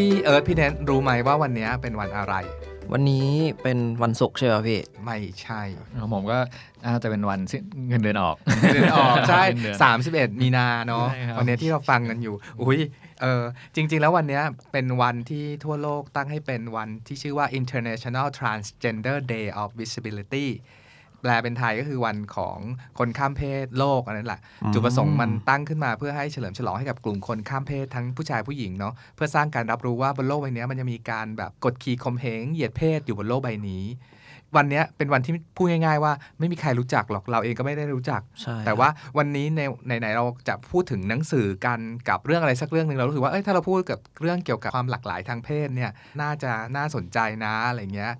[0.00, 2.34] พี่เอิร์ธพี่เนทรู้ไหมว่าวันนี้เป็นวันอะไร
[2.92, 3.28] วันนี้
[3.62, 5.62] เป็นวันศุกร์ใช่ไหมพี่ ไม่ใช่
[6.00, 6.38] ของผมก็
[6.84, 8.36] น่าจะเป็นวันสิ้นเงินเดือนออก
[8.74, 9.76] เดือนออกใช่เงินเดือน
[10.34, 12.78] 31 มีนาเนาะใช่ครับวันนี้ที่เราฟังกันอยู่ อุ้ย
[13.22, 13.42] เออ
[13.74, 14.40] จริง ๆ แล้ววันนี้
[14.72, 20.46] เป็นวันที่ทั่วโลกตั้งให้เป็นวันที่ชื่อว่า International Transgender Day of Visibility
[21.22, 22.58] แปลเป็นไทยก็คือวันของ
[22.98, 24.40] คนข้ามเพศโลกอันนั้นแหละ
[24.72, 33.84] จุดประสงค์มันตั้งขึ้นมาเพื่อให้เฉลิมฉลองให้กับกลุ่มคนข้ามเพศทั้งผู้ชายผู้หญิงเนาะเพื่อสร้างการรับรู้ว่าบนโลกใบนี้มันจะมีการแบบกดขี่ข่มเหงเหยียดเพศอยู่บนโลกใบนี้
[34.56, 38.88] วันเนี้ยเป็นวันที่พูดง่ายๆว่าไม่มีใครรู้จักหรอกเราเองก็ไม่ได้รู้จักใช่แต่ว่า
[39.18, 48.12] วันนี้ในไหนๆเราจะพูดถึงหนังสือกันกับเรื่องอะไรสักเรื่องหนึ่งเรารู้สึกว่าเอ้ยถ้าเราพูดกับเรื่องเกี่ยวกับความหลากหลายทางเพศเนี่ยน่าจะน่าสนใจนะอะไรเงี้ย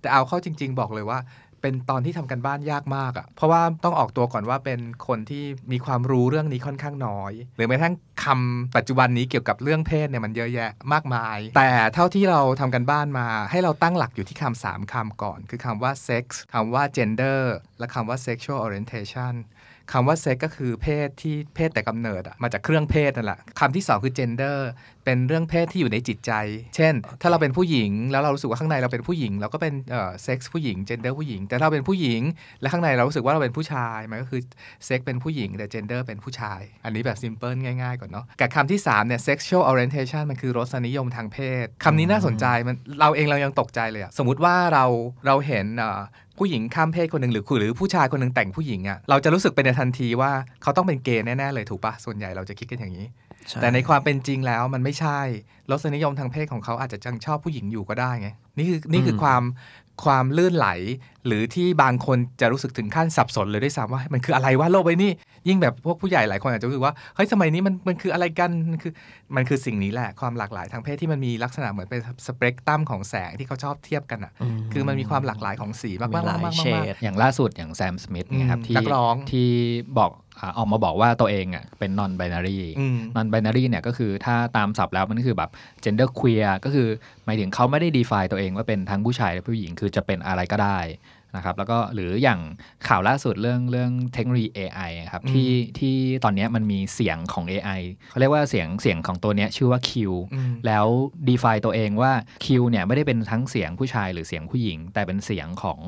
[0.00, 1.18] แต่เอาเข้าจริง ๆ บอกเลยว่า
[1.64, 17.42] เป็นตอนที่ทำกันบ้านยากมากอะ่ะเพราะว่าต้องออกตัวก่อนว่าเป็นคนที่มีความรู้เรื่องนี้ค่อนข้างน้อย หรือแม้ทั้งคำปัจจุบันนี้เกี่ยวกับเรื่องเพศเนี่ยมันเยอะแยะมากมาย แต่เท่าที่เราทำกันบ้านมา ให้เราตั้งหลักอยู่ที่คำสามคำก่อน คือคำว่า sex คำว่า gender
[17.78, 19.34] และคำว่า sexual orientation
[19.92, 24.58] คำว่าเซ็กก็คือเพศที่เพศแต่กำเนิดอะมาจากเครื่องเพศนั่นแหละคำที่สองคือ gender
[25.04, 26.32] เป็นเรื่องเพศที่อยู่ในจิตใจ
[26.76, 32.20] เช่น ถ้าเราเป็นผู้หญิง แล้วเรารู้สึกว่าข้างในเราเป็นผู้หญิง เราก็เป็นเอ่อเซ็กซ์ผู้หญิง gender ผู้หญิง แต่ถ้าเราเป็นผู้หญิง
[32.60, 34.40] และข้างในเรารู้สึกว่าเราเป็นผู้ชายมันก็คือ
[34.84, 44.84] เซ็กเป็นผู้หญิงแต่ gender เป็นผู้ชาย อันนี้แบบซิมเพิลง่ายๆก่อนเนาะกับคำที่สามเนี่ย sexual orientation มันคือรสนิยมทางเพศคำนี้น่าสนใจมันเราเองเรายังตกใจเลยอะสมมุติว่าเรา
[45.26, 46.00] เราเห็นเอ่อ
[46.38, 50.32] ผู้หญิงข้ามเพศคนหนึ่งหรือหรือผู้ชายคนหนึ่งแต่งผู้หญิงอะ่ะเราจะรู้สึกเป็นในทันทีว่า
[50.62, 53.06] เขาต้องเป็นเกย์แน่ๆเลยถูกปะส่วนใหญ่เราจะคิดกันอย่างนี้
[53.50, 55.18] ช่แต่ในความเป็นจริงแล้วมันไม่ใช่
[55.70, 59.42] รสนิยมทางเพศของเขาอาจจะยังชอบผู้หญิงอยู่ก็ได้ไงนี่คือนี่คือความ
[60.04, 60.68] ความลื่นไหล
[61.26, 65.10] หรือที่บางคนจะรู้สึกถึงขั้นสับสนเลยด้วยซ้ำว่ามันคืออะไรวะโลกใบนี้
[65.48, 68.92] ยิ่งแบบพวกผู้ใหญ่หลายคนอาจจะรู้สึกว่าเฮ้ยสมัยนี้มันมันคืออะไรกันมันคือ
[69.36, 74.32] มันคือสิ่งนี้แหละความหลากหลายทางเพศที่มันมีลักษณะเหมือนเป็นสเปกตรัมของแสงที่เขาชอบเทียบกันอะ
[74.72, 79.48] คือมันมีความหลากหลายของสีมากๆมีหลายมากๆเฉมากดอย่างล่าสุดอย่างแซมสมิธนะครับอืมที่นักร้องที่
[79.98, 85.50] บอกอาออกมาบอกว่าตัวเองอะเป็น non binary อืม non binary เนี่ยก็คือถ้าตามศัพท์แล้วมันก็คือแบบ
[85.84, 86.88] gender queer ก็คือ
[87.24, 90.78] หมายถึงเขาไม่ได้ define ตัวเองว่าเป็นทั้งผู้ชายและผู้หญิงคือจะเป็นอะไรก็ได้
[91.36, 92.40] นะครับแล้วก็หรืออย่าง
[92.88, 97.80] ข่าวล่าสุดเรื่องเรื่องเทคโนโลยี AI อะครับอืมที่ที่ตอนเนี้ยมันมีเสียงของ AI
[98.10, 99.90] เขาเรียกว่าเสียงเสียงของตัวเนี้ยชื่อว่า Q
[100.34, 100.86] อืมแล้ว
[101.28, 102.12] define ตัวเองว่า
[102.44, 105.78] Q เนี่ยไม่ได้เป็นทั้งเสียงผู้ชายหรือเสียงผู้หญิง แต่เป็นเสียงของ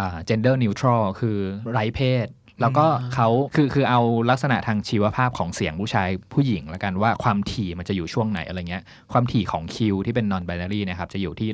[0.00, 1.38] อ่า gender neutral คือ
[1.72, 2.26] ไร้เพศ
[2.62, 4.00] แล้วก็เขาคือคือเอา
[4.30, 11.48] ลักษณะทางชีวภาพของเสียงผู้ชายผู้หญิงแล้วกันว่าความถี่มันจะอยู่ช่วงไหนอะไรเงี้ย ความถี่ของ Q ที่เป็น non binary นะครับจะอยู่ที่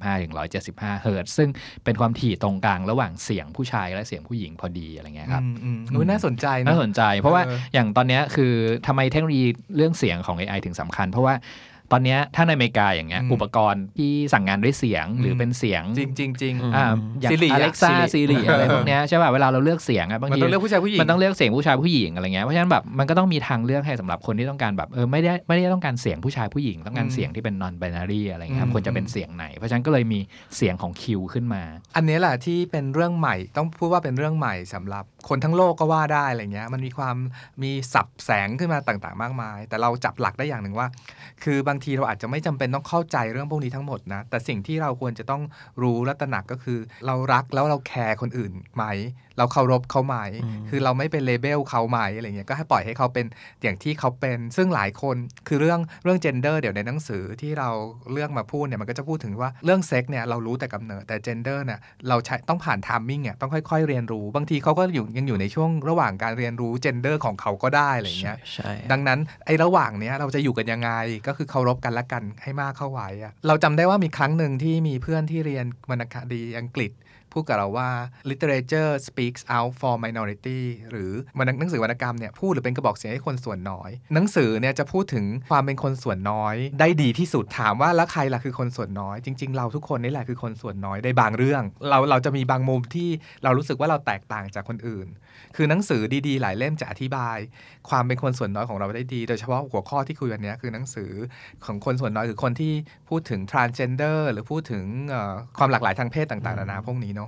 [0.00, 0.32] 145ถึง
[0.68, 1.48] 175 เฮิรตซ์ซึ่ง
[1.84, 8.52] เป็นความถี่ตรงกลางระหว่างเสียงผู้ชายและเสียงผู้หญิงพอดีอะไรเงี้ยครับอืมอืมอุ๊ยน่าสนใจนะน่าสนใจ เพราะว่าเอออย่างตอนเนี้ยคือ
[8.86, 11.34] ทำไมเทคโนโลยีเรื่องเสียงของ AI ถึงสำคัญ เพราะว่า
[11.92, 16.86] ตอนเนี้ยถ้าในอเมริกาอย่างเงี้ยอืมอุปกรณ์ที่สั่งงานด้วยเสียงหรือเป็นเสียงจริงจริงจริงอ่า
[17.20, 30.20] อย่าง Siri อะ Alexa Siri Siri อะไรพวกเนี้ยใช่ป่ะเวลาเราเลือกเสียงอะบางมันทีต้องเลือกผู้ชายผู้หญิงมันต้องเลือกเสียงผู้ชายผู้หญิงอะไรเงี้ยเพราะฉะนั้นแบบมันก็ต้องมีทางเลือกให้สำหรับคนที่ต้องการแบบเออไม่ได้ไม่ได้ต้องการเสียงผู้ชายผู้หญิงต้องการอืมเสียงที่เป็น non binary อะไรเงี้ยครับอืมควรจะเป็นเสียงไหน เพราะฉะนั้นก็เลยมี
[30.56, 31.62] เสียงของ Q ขึ้นมา
[31.96, 37.16] อันนี้แหละที่เป็นเรื่องใหม่ต้องพูดว่าเป็นเรื่องใหม่สำหรับคนทั้งโลกก็ว่าได้อะไรเงี้ยมันมีความ
[37.62, 40.86] มีสับแสงขึ้นมาต่างๆ มากมาย แต่เราจับหลักได้อย่างหนึ่งว่า
[41.44, 45.42] คือบางางทีเราอาจจะไม่จำเป็นต้องเข้าใจเรื่องพวกนี้ทั้งหมดนะ แต่สิ่งที่เราควรจะต้อง
[45.82, 48.84] รู้และตระหนักก็คือ เรารักแล้วเราแคร์คนอื่นไหม
[49.38, 50.16] เราเคารพเขาไหม
[50.68, 53.26] คือเราไม่เป็นเลเบลเขาไหมอะไรเงี้ยก็ให้ปล่อยให้เขาเป็น
[53.62, 55.16] อย่างที่เขาเป็น ซึ่งหลายคน
[55.48, 57.70] คือเรื่องเรื่อง gender เดี๋ยวในหนังสือที่เรา
[58.12, 70.90] เลือกมาพูดเนี่ยมันก็จะพูดถึงว่าเรื่องเซ็กเนี่ยเรารู้แต่กำเนิดแต่ gender เนี่ยเราใช้ต้องผ่าน timing เนี่ยต้องค่อย ๆ เรียนรู้ บางทีเขาก็อยู่ยังอยู่ในช่วงระหว่างการเรียนรู้ gender ของเขาก็ได้อะไรเงี้ยใช่ดังนั้นไอ้ระหว่างเนี้ยเราจะอยู่กันยังไง
[71.26, 76.92] ก็คือเคารพกันและกันให้มากเข้าไว้อะเราจำได้ว่ามีครั้งหนึ่งที่มีเพื่อนที่เรียนวรรณคดีอังกฤษ
[77.32, 77.90] พูดกับเราว่า
[78.30, 80.60] literature speaks out for minority
[80.90, 93.08] หรือวรรณหนังสือวรรณกรรมเนี่ยพูดหรือเป็นกระบอกเสียงให้คนส่วนน้อย หนังสือเนี่ยจะพูดถึงความเป็นคนส่วนน้อย ได้ดีที่สุดถามว่าแล้วใครล่ะคือคนส่วนน้อย จริง ๆ เราทุกคนนี่แหละคือคนส่วนน้อยในบางเรื่อง เราเราจะมีบางมุมที่
[93.44, 95.08] เรารู้สึกว่าเราแตกต่างจากคนอื่น
[95.56, 97.38] คือหนังสือดีๆ หลายเล่มจะอธิบาย
[97.88, 101.10] ความเป็นคนส่วนน้อยของเราได้ดี โดยเฉพาะหัวข้อที่คุยวันนี้คือหนังสือ
[101.64, 102.72] ของคนส่วนน้อยคือคนที่
[103.08, 104.84] พูดถึง transgender หรือพูดถึง
[105.58, 107.27] ความหลากหลายทางเพศต่างๆนานาพวกนี้เนาะ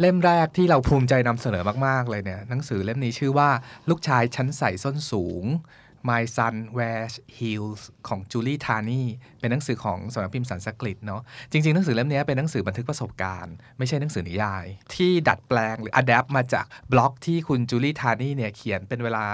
[0.00, 3.50] เล่มแรกที่เราภูมิใจนำเสนอมาก ๆ เลยเนี่ยหนังสือเล่มนี้ชื่อว่า
[3.90, 5.46] ลูกชายชั้นใส่ส้นสูง
[6.10, 9.06] My Son Wears Heels ของจูลี่ทานี่
[9.40, 19.24] เป็นหนังสือของสำนักพิมพ์สันสกฤตเนาะจริง ๆ หนังสือเล่มนี้เป็นหนังสือบันทึกประสบการณ์ ไม่ใช่หนังสือนิยาย ที่ดัดแปลงหรือ adapt มาจากบล็อกที่คุณจูลี่ทานี่เนี่ยเขียนเป็นเวลา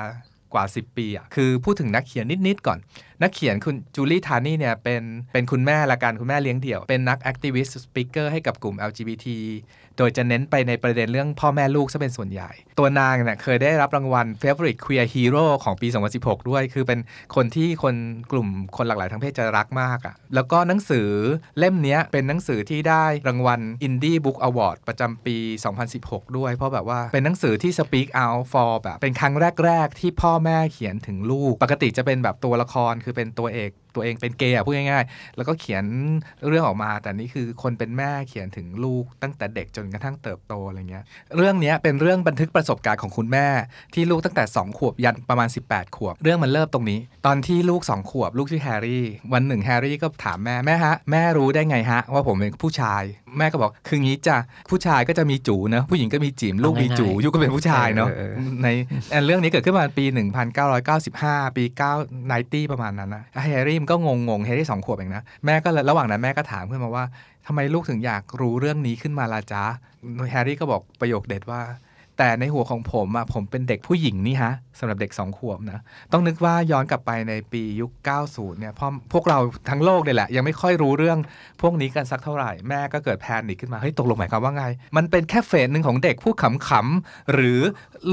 [0.54, 2.78] กว่า 10 ปีอะคือพูดถึงนักเขียนนิด ๆ ก่อน
[3.22, 9.26] นักเขียนคุณจูลี่ทานี่เนี่ยเป็นเป็นคุณแม่ละกันคุณแม่เลี้ยงเดี่ยว เป็นนัก activist speaker ให้กับกลุ่ม LGBT
[9.98, 15.88] โดยจะเน้นไปในประเด็นเรื่องพ่อแม่ลูกซะเป็นส่วนใหญ่ ตัวนางเนี่ยเคยได้รับรางวัล Favorite Queer Hero ของปี
[16.18, 17.00] 2016 ด้วย คือเป็น
[17.34, 17.94] คนที่คน
[18.32, 21.08] กลุ่มคนหลากหลายทางเพศจะรักมากอะ่ะแล้วก็หนังสือ
[21.58, 25.36] เล่มนี้เป็นหนังสือที่ได้รางวัล Indie Book Award ประจำปี
[25.86, 29.34] 2016 ด้วย เพราะแบบว่าเป็นหนังสือที่ speak out for แบบเป็นครั้ง
[29.64, 35.84] แรก ๆ ที่พ่อแม่เขียนถึงลูก ปกติจะเป็นแบบตัวละครคืือเป็นตัวเอกตัวเองเป็นเกย์พูดง่ายๆ แล้วก็เขียน
[36.48, 41.04] เรื่องออกมา แต่นี่คือคนเป็นแม่เขียนถึงลูกตั้งแต่เด็กจนกระทั่งเติบโตอะไรเงี้ย
[41.36, 43.46] เรื่องนี้เป็นเรื่องบันทึกประสบการณ์ของคุณแม่
[43.94, 53.02] ที่ลูกตั้งแต่ 2 ขวบยันประมาณ 18 ขวบ เรื่องมันเริ่มตรงนี้ ตอนที่ลูก 2 ขวบ ลูกชื่อแฮร์รี่ วันหนึ่งแฮร์รี่ก็ถามแม่แม่ฮะ แม่รู้ได้ไงฮะ ว่าผมเป็นผู้ชาย
[53.38, 54.36] แม่ก็บอกคืองี้จ้ะ
[54.70, 58.32] ผู้ชายก็จะมีจู๋เนอะผู้หญิงก็มีจิ๋มลูกมีจู๋เอาง่ายๆ you ก็เป็นผู้ชายเนาะเออเออ
[58.62, 58.68] ใน
[59.10, 60.04] ในเรื่องนี้เกิดขึ้นมาปี
[60.80, 61.80] 1995 ปี9
[62.20, 67.04] 90ประมาณนั้นนะแฮร์รี่มันก็งงงๆแฮร์รี่สองขวบเองนะแม่ก็เลยระหว่างนั้นแม่ก็ถามขึ้นมาว่า
[67.46, 69.64] ทำไมลูกถึงอยากรู้เรื่องนี้ขึ้นมาล่ะจ๊ะ
[70.30, 71.60] แฮร์รี่ก็บอกประโยคเด็ดว่า
[72.18, 75.80] แต่ในหัวของผมอะผมเป็นเด็กผู้หญิงนี่ฮะสำหรับเด็กสองขวบนะ
[76.12, 77.90] ต้องนึกว่าย้อนกลับไปในปียุค
[78.24, 79.38] 90 เนี่ยพ่อพวกเรา
[79.70, 81.18] ทั้งโลกเลยแหละ ยังไม่ค่อยรู้เรื่อง
[81.62, 84.64] พวกนี้กันสักเท่าไหร่ แม่ก็เกิดแพนิคขึ้นมา เฮ้ย ตกลงหมายความว่าไง
[84.96, 87.60] มันเป็นแค่เฟสหนึ่งของเด็กผู้ขำๆหรือ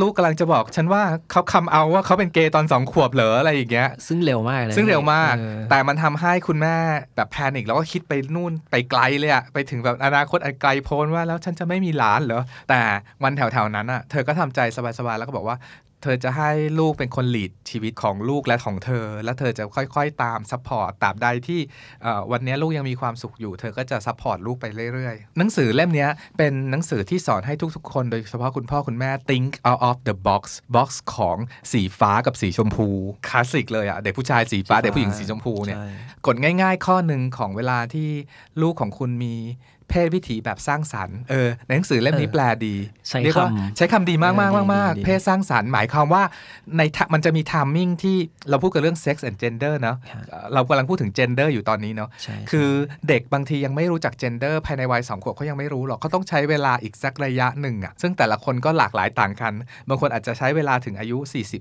[0.01, 6.75] ลูกกำลังจะบอกฉันว่าเขาคำเอาว่าเขาเป็นเกย์ตอนสองขวบเหรออะไรอย่างเงี้ย ซึ่งเร็วมากเลยซึ่งเร็วมากออแต่มันทำให้คุณแม่
[7.15, 12.79] แบบแพนิคแล้วก็คิดไปนู่นไปไกลเลยอะไปถึงแบบอนาคตอันไกลโพ้นว่าแล้วฉันจะไม่มีหลานเหรอแต่
[13.23, 14.59] วันแถวๆนั้นอะเธอก็ทำใจ
[14.99, 15.57] สบายๆแล้วก็บอกว่า
[16.03, 21.59] เธอจะให้ลูกเป็นคน lead ชีวิตของลูกและของเธอ แล้วเธอจะค่อยๆ ตาม support ตราบใดที่
[22.03, 30.43] เอ่อวันนี้ลูกยังมีความสุขอยู่ เธอก็จะ support ลูกไปเรื่อยๆ หนังสือเล่มเนี้ยเป็นหนังสือที่สอนให้ทุกๆ คนโดยเฉพาะคุณพ่อคุณแม่ think out of the box
[30.75, 31.37] box ของ
[31.71, 32.87] สีฟ้ากับสีชมพู
[33.27, 35.89] คลาสสิกเลยอะเด็กผู้ชายสีฟ้าเด็กผู้หญิงสีชมพูเนี่ยใช่
[36.25, 38.09] กฎง่าย ๆ ข้อหนึ่งของเวลาที่
[38.61, 39.35] ลูกของคุณมี
[39.89, 42.75] เพศวิถีแบบสร้างสรรค์เออในหนังสือเล่มนี้เออแปลดี
[43.09, 46.23] ใช้เรียกว่าคำใช้คำดีมากเอมากอดีมากดีเพศสร้างสรรค์หมายความว่า
[46.77, 48.17] ในทะมันจะมีทามมิ่งที่
[48.49, 52.69] เราพูดกันเรื่อง sex and gender เนอะครับเอ่อเรากำลังพูดถึง gender อยู่ตอนนี้เนาะใช่คือ
[53.07, 59.53] เด็กบางทียังไม่รู้จัก gender ภายในวัยสองขวบเขายังไม่รู้หรอกเขาต้องใช้เวลาอีกสักระยะหนึ่งอะซึ่งแต่ละคนก็หลากหลายต่างกัน
[59.89, 61.17] บางคนอาจจะใช้เวลาถึงอายุ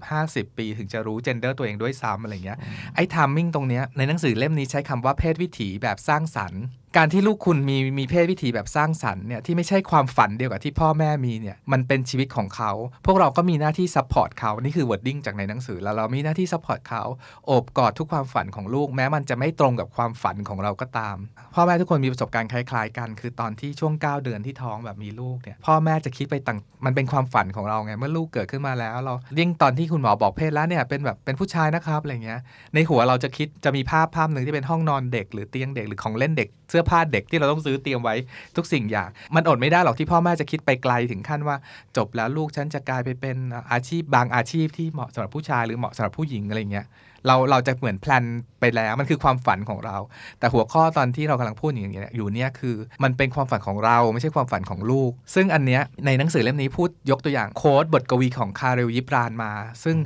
[0.09, 2.59] 40-50 ปี ถึงจะรู้ gender ตัวเองด้วยซ้ำอะไรเงี้ย
[2.95, 6.63] ไอ้ timing ตรงเนี้ยในหนังสือเล่มนี้ใช้คำว่าเพศวิถีแบบสร้างสรรค์
[6.97, 12.73] การที่ลูกคุณมีมีเพศวิถีแบบสร้างสรรค์เนี่ยที่ไม่ใช่ความฝันเดียวกับที่พ่อแม่มีเนี่ยมันเป็นชีวิตของเขา
[13.07, 17.03] พวกเราก็มีหน้าที่ support เขานี่คือ wording จากในหนังสือแล้วเรามีหน้าที่ support เขา
[17.47, 21.17] โอบกอดทุกความฝันของลูกแม้มันจะไม่ตรงกับความฝันของเราก็ตาม
[21.55, 32.41] พ่อแม่ทุกคนมีประสบการณ์คล้ายๆกัน คือตอนที่ช่วง 9 เดือนที่ท้องแบบมีลูกเนี่ยพ่อแม่จะคิดไปต่างมันเป็นความฝันของเราไงเมื่อลูกเกิดขึ้นมาแล้วเรายิ่งตอนที่คุณหมอบอกเพศแล้วเนี่ยเป็นแบบเป็นผู้ชายนะครับอะไรเงี้ย
[32.75, 38.15] ในหัวเราจะคิดจะมีภาพภาพหนึ่งที่เป็นห้องนอนเด็ก หรือเตียงเด็กหรือของเล่นเด็ก สื้อผ้าเด็กที่เราต้องซื้อเตรียมไว้
[38.57, 41.57] ทุกสิ่งอย่าง มันอดไม่ได้หรอกที่พ่อแม่จะคิดไปไกลถึงขั้นว่า
[41.97, 43.37] จบแล้วลูกฉันจะกลายไปเป็น
[43.73, 46.87] อาชีพบางอาชีพที่เหมาะสำหรับผู้ชายหรือเหมาะสำหรับผู้หญิงอะไรเงี้ย
[47.27, 48.25] เราเราจะเหมือนแพลน
[48.61, 49.97] ไปแล้วมันคือความฝันของเรา
[50.39, 59.53] แต่หัวข้อตอนที่เรากำลังพูดอย่างเงี้ยอยู่เนี่ยคือ มันเป็นความฝันของเราไม่ใช่ความฝันของลูก ซึ่งอันเนี้ยในหนังสือเล่มนี้พูดยกตัวอย่างโค้ดบทกวีของคาเรลยิปรานมา
[59.85, 59.97] ซึ่ง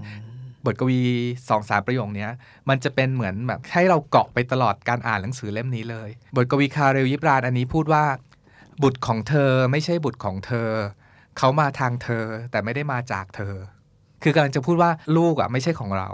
[0.69, 1.01] บทกวี
[1.49, 2.31] สองสามประโยคเนี้ย
[2.69, 8.05] มันจะเป็นเหมือนแบบให้เราเกาะไปตลอดการอ่านหนังสือเล่มนี้เลย บทกวีคาลิลยิบรานอันนี้พูดว่า
[8.83, 10.71] บุตรของเธอไม่ใช่บุตรของเธอ
[11.39, 13.55] เขามาทางเธอแต่ไม่ได้มาจากเธอ
[14.23, 16.11] คือกำลังจะพูดว่าลูกอะไม่ใช่ของเรา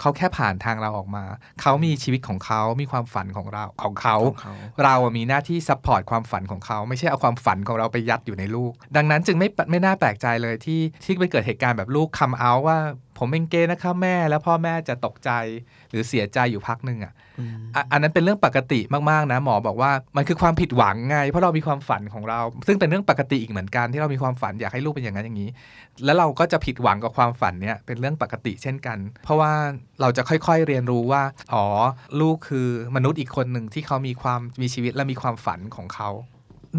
[0.00, 1.24] เขาแค่ผ่านทางเราออกมา
[1.60, 12.78] เขามีชีวิตของเขา มีความฝันของเรา ของเขาของเขาเราอะมีหน้าที่ support ความฝันของเขา ไม่ใช่เอาความฝันของเราไปยัดอยู่ในลูก ดังนั้นจึงไม่ไม่น่าแปลกใจเลยที่ที่ไปเกิดเหตุการณ์แบบลูก come out ว่า
[13.18, 15.30] ผมเป็นเกย์นะคะแม่แล้วพ่อแม่จะตกใจ
[15.90, 17.12] หรือเสียใจอยู่พักหนึ่งอะ
[17.74, 25.50] อะอันนั้นเป็นเรื่องปกติมากๆนะหมอบอกว่ามันคือความผิดหวังไง เพราะเรามีความฝันของเรา ซึ่งเป็นเรื่องปกติอีกเหมือนกันที่เรามีความฝันอยากให้ลูกเป็นอย่างนั้นอย่างนี้
[26.04, 29.52] แล้วเราก็จะผิดหวังกับความฝันเนี้ยเป็นเรื่องปกติเช่นกัน เพราะว่า
[30.00, 31.22] เราจะค่อยๆเรียนรู้ว่า
[31.54, 31.64] อ๋อ
[32.20, 36.10] ลูกคือมนุษย์อีกคนหนึ่งที่เขามีความมีชีวิตและมีความฝันของเขา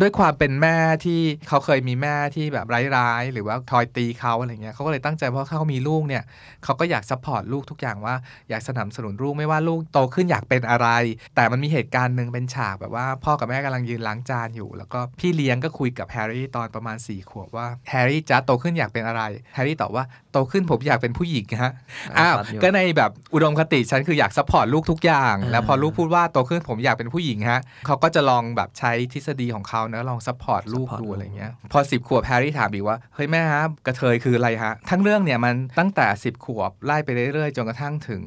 [0.02, 2.68] ด้วยความเป็นแม่ที่เขาเคยมีแม่ที่แบบ
[2.98, 6.24] ร้ายๆ หรือว่าทุบตีเขาอะไรเงี้ยเขาก็เลยตั้งใจพราะเขามีลูกเนี่ย
[6.64, 8.16] เขาก็อยาก support ลูกทุกอย่างว่า
[8.50, 10.88] อยากสนับสนุนลูกไม่ว่าลูกโตขึ้นอยากเป็นอะไร
[11.36, 21.72] แต่มันมีเหตุการณ์หนึ่งเป็นฉากแบบว่าพ่อกับแม่กำลังยืนล้างจานอยู่ แล้วก็พี่เลี้ยงก็คุยกับแฮร์รี่ตอนประมาณ4ี่ขวบว่าแฮร์รี่จะโตขึ้นอยากเป็นอะไรแฮร์รี่ตอบว่าโตขึ้นผมอยากเป็นผู้หญิงฮะ
[22.20, 38.24] อ้าวชัดอยู่ก็ในแบบอุดมคติฉันคืออยาก support ลูกทุกอย่างอ่าแล้วพอลูกพูดว่าโตขึ้นผมอยากเป็นผู้หญิงฮะเขาก็จะลองแบบใช้ทฤษฎีของเขาเนะลองซัพพอร์ตลูก support ดูอะไรเงี้ย พอ10ขวบแฮร์รี่ถามอีกว่าเฮ้ยแม่ฮะกระเทยคืออะไรฮะ ทั้งเรื่องเนี่ยมันตั้งแต่10ขวบไล่ไปเรื่อยๆ จนกระทั่งถึง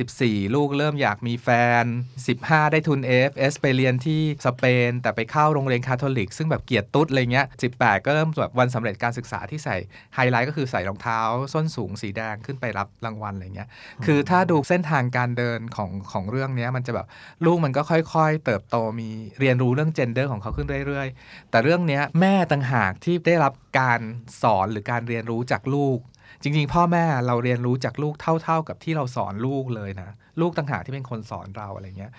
[0.00, 1.48] 14 ลูกเริ่มอยากมีแฟ
[1.82, 1.84] น
[2.28, 9.76] 15 ได้ทุน AFS ไปเรียนที่สเปน แต่ไปเข้าโรงเรียนคาทอลิก ซึ่งแบบเกลียดตุ๊ดอะไรเงี้ย18 ก็เริ่มแบบวันสำเร็จการศึกษาที่ใส่
[10.14, 11.20] ไฮไลท์ก็คือใส่รองเท้า
[11.54, 13.68] ส้นสูงสีแดงขึ้นไปรับรางวัลอะไรเงี้ย
[14.04, 17.06] คือถ้าดูเส้นทางการเดินของของเรื่องเนี้ยมันจะแบบ
[17.44, 19.08] ลูกมันก็ค่อยๆ เติบโตมี
[19.40, 24.00] เรียนรู้เรื่อง gender ของเขาขึ้นเรื่อยๆ แต่เรื่องเนี้ยแม่ต่างหากที่ได้รับการ
[24.42, 25.98] สอนหรือการเรียนรู้จากลูก
[26.42, 32.12] จริงๆ พ่อแม่เราเรียนรู้จากลูกเท่า ๆ กับที่เราสอนลูกเลยนะ ลูกต่างหากที่เป็นคนสอนเราอะไรเงี้ย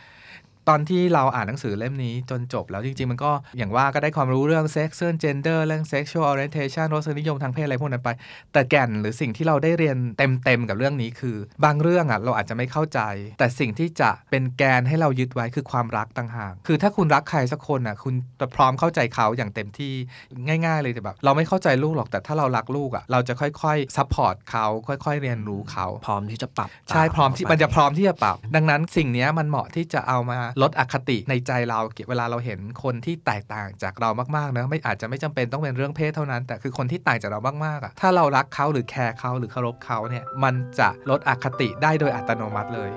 [0.70, 8.10] ตอนที่เราอ่านหนังสือเล่มนี้จนจบแล้วจริง ๆ มันก็อย่างว่าก็ได้ความรู้เรื่องเซ็กซ์เรื่องเจนเดอร์เรื่อง sexual orientation รสนิยมทางเพศอะไรพวกนั้นไป
[8.53, 13.00] แต่แก่นหรือสิ่งที่เราได้เรียนเต็ม ๆ กับเรื่องนี้คือ บางเรื่องอะเราอาจจะไม่เข้าใจ
[13.39, 19.94] แต่สิ่งที่จะเป็นแกนให้เรายึดไว้คือความรักต่างหากคือถ้าคุณรักใครสักคนอะคุณจะพร้อมเข้าใจเขาอย่างเต็มที่
[20.65, 31.79] ง่าย ๆ เลยแต่แบบเราไม่เข้าใจลูกหรอกแต่ถ้าเรารักลูกอะเราจะค่อยๆ support เขาค่อย ๆ เรียนรู้เขาพร้อมที่จะปรับใช่พร้อมที่ตามันจะไปพร้อมที่จะปรับ ดังนั้นสิ่งเนี้ยมันเหมาะที่จะเอามาลดอคติในใจเรา
[32.10, 42.91] เวลาเราเห็นคนที่แตกต่างจากเรามากๆนะไม่อาจจะไม่จำเป็นต้องเป็นเรื่องเพศเท่านั้น แต่คือคนที่ต่างจากเรามากๆอะถ้าเรารักเขาหรือแคร์เขาหรือเคารพเขาเนี่ยมันจะลดอคติได้โดยอัตโนมัติเลย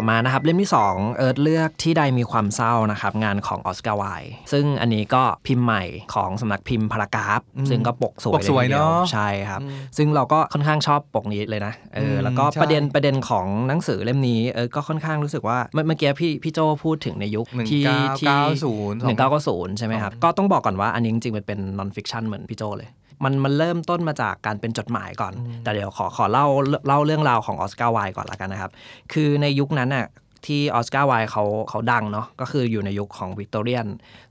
[0.00, 17.84] ต่อมานะครับ เล่มที่2เอิร์ธเลือกที่ใดมีความเศร้านะครับงานของออสการ์ไวล์ซึ่งอันนี้ก็พิมพ์ใหม่ของสำนักพิมพ์พารากราฟอืมซึ่งก็ปกสวยปกสวยลทีดีเนอะใช่ครับอืมซึ่งเราก็ค่อนข้างชอบปกนี้เลยนะเอออมแล้วก็ใช่ประเด็นประเด็นของหนังสือเล่มนี้เออก็ค่อนข้างรู้สึกว่าเมื่อเมื่อกี้พี่พี่โจพูดถึงในยุคที่
[18.20, 18.38] ที่
[18.68, 22.90] 1990หนึ่งเก้าก็ศูนย์ใช่ไหมครับก็ต้องบอกก่อนว่าอันนี้จริงๆมันเป็น non fiction เหมือนพี่โจเลย
[23.24, 26.46] มันมันเริ่มต้นมาจากการเป็นจดหมายก่อน แต่เดี๋ยวขอขอเล่า
[26.86, 28.72] เล่าเรื่องราวของออสการ์ไวล์ก่อนละกันนะครับ
[29.12, 30.06] คือในยุคนั้นน่ะ
[30.46, 33.86] ที่ออสการ์ไวล์เขาเขาดังเนาะก็คืออยู่ในยุคของวิกตอเรียน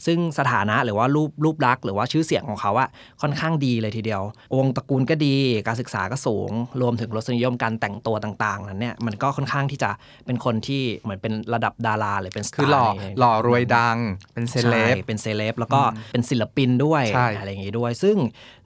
[0.05, 2.89] ซึ่งสถานะหรือว่ารูปรูปลักษณ์หรือว่าชื่อเสียงของเขาอะ
[3.21, 4.21] ค่อนข้างดีเลยทีเดียว
[4.57, 5.35] วงตระกูลก็ดี
[5.67, 6.51] การศึกษาก็สูง
[6.81, 9.89] รวมถึงรสนิยมการแต่งตัวต่างๆนั้นเนี่ยมันก็ค่อนข้างที่จะ
[10.25, 13.97] เป็นคนที่เหมือนเป็นระดับดาราหรือเป็น star คือหล่อในหล่อรวยดัง
[14.33, 18.17] เป็นเซเลบใช่เป็นเซเลบแล้วก็เป็นศิลปินด้วยใช่อะไรอย่างงี้ด้วย ซึ่ง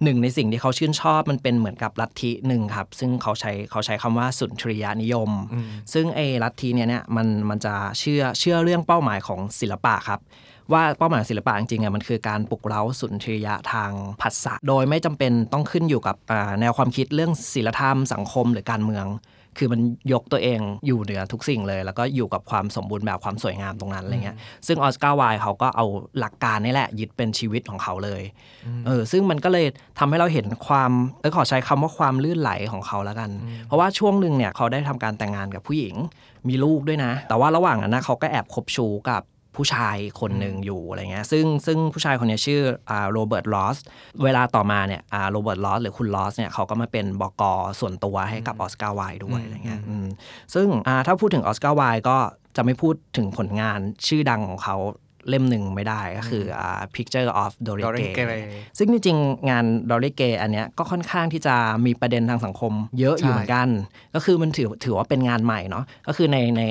[0.04, 5.30] หนึ่งในสิ่งที่เขาชื่นชอบมันเป็นเหมือนกับลัทธิหนึ่งครับซึ่งเขาใช้เขาใช้คำว่าสุนทรียนิยม
[5.94, 10.20] ซึ่งไอ้ลัทธิเนี่ยเนี่ยมันมันจะเชื่อเชื่อเรื่องเป้าหมายของศิลปะครับ
[10.74, 16.16] ว่าเป้าหมายศิลปะจริงๆอะมันคือการปลุกเร้าสุนทรียะทางภาษาโดยไม่จำเป็นต้องขึ้นอยู่กับ
[16.60, 19.06] แนวความคิดเรื่องศิลธรรมสังคมหรือการเมือง
[19.58, 19.82] คือมัน
[20.14, 25.86] ยกตัวเองอยู่เหนือทุกสิ่งเลย แล้วก็อยู่กับความสมบูรณ์แบบความสวยงามตรงนั้นอะไรเงี้ยซึ่งออสการ์ไวล์เขาก็เอา
[26.20, 28.22] หลักการนี่แหละ ยึดเป็นชีวิตของเขาเลย
[28.86, 29.66] เออซึ่งมันก็เลย
[30.00, 30.92] ทำให้เราเห็นความ
[31.22, 33.30] เออขอใช้คำว่าความลื่นไหลของเขาแล้วกัน
[33.68, 35.96] เพราะว่าช่วงหนึ่งเนี่ยเขาได้ทำการแต่งงานกับผู้หญิง
[36.48, 39.22] มีลูกด้วยนะ แต่ว่าระหว่างนั้นนะเขาก็แอบคบชู้กับ
[39.56, 43.78] ผู้ชายคนหนึ่งอยู่อะไรเงี้ยซึ่งซึ่งผู้ชายคนเนี้ยชื่ออ่าโรเบิร์ตรอส
[44.24, 47.44] เวลาต่อมาเนี่ยอ่าโรเบิร์ตรอสหรือคุณรอสเนี่ยเขาก็มาเป็นบก
[47.80, 50.08] ส่วนตัวให้กับออสการ์ไวล์ด้วยอะไรเงี้ยอืม
[50.54, 52.18] ซึ่งอ่าถ้าพูดถึงออสการ์ไวล์ก็
[52.56, 54.78] จะไม่พูดถึงผลงานชื่อดังของเขา
[55.30, 58.44] เล่มหนึ่งไม่ได้ก็คืออ่า Picture of Dorian Dorian Gray Gray
[58.78, 63.68] ซึ่งจริงๆ งานดอริเกอันเนี้ยก็ค่อนข้างที่จะมีประเด็นทางสังคมเยอะอยู่ใช่เหมือนกัน
[64.16, 66.62] ก็คือมันถือถือว่าเป็นงานใหม่เนาะก็คือในใน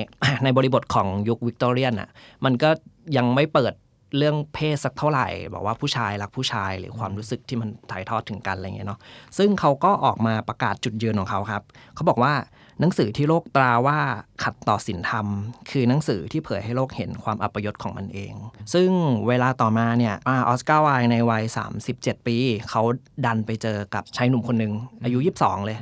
[0.44, 2.08] ในบริบทของยุควิกตอเรียนอะ
[2.44, 2.70] มันก็
[3.16, 3.74] ยังไม่เปิด
[4.18, 9.00] เรื่องเพศสักเท่าไหร่บอกว่าผู้ชายรักผู้ชายหรือความรู้สึกที่มันถ่ายทอดถึงกันอะไรเงี้ยเนาะ
[9.38, 11.62] ซึ่งเขาก็ออกมาประกาศจุดยืนของเขาครับ
[11.94, 12.32] เขาบอกว่า
[12.80, 13.98] หนังสือที่โลกตราว่า
[14.42, 15.26] ขัดต่อศีลธรรม
[15.70, 18.34] คือหนังสือที่เผยให้โลกเห็นความอัปยศของมันเอง
[18.74, 18.90] ซึ่ง
[19.28, 21.44] เวลาต่อมาเนี่ยอาออสการ์ไวล์ในวัย
[21.84, 22.36] 37 ปี
[22.70, 22.82] เขา
[23.26, 24.72] ดันไปเจอกับชายหนุ่มคนหนึ่ง
[25.04, 25.78] อายุ 22 เลย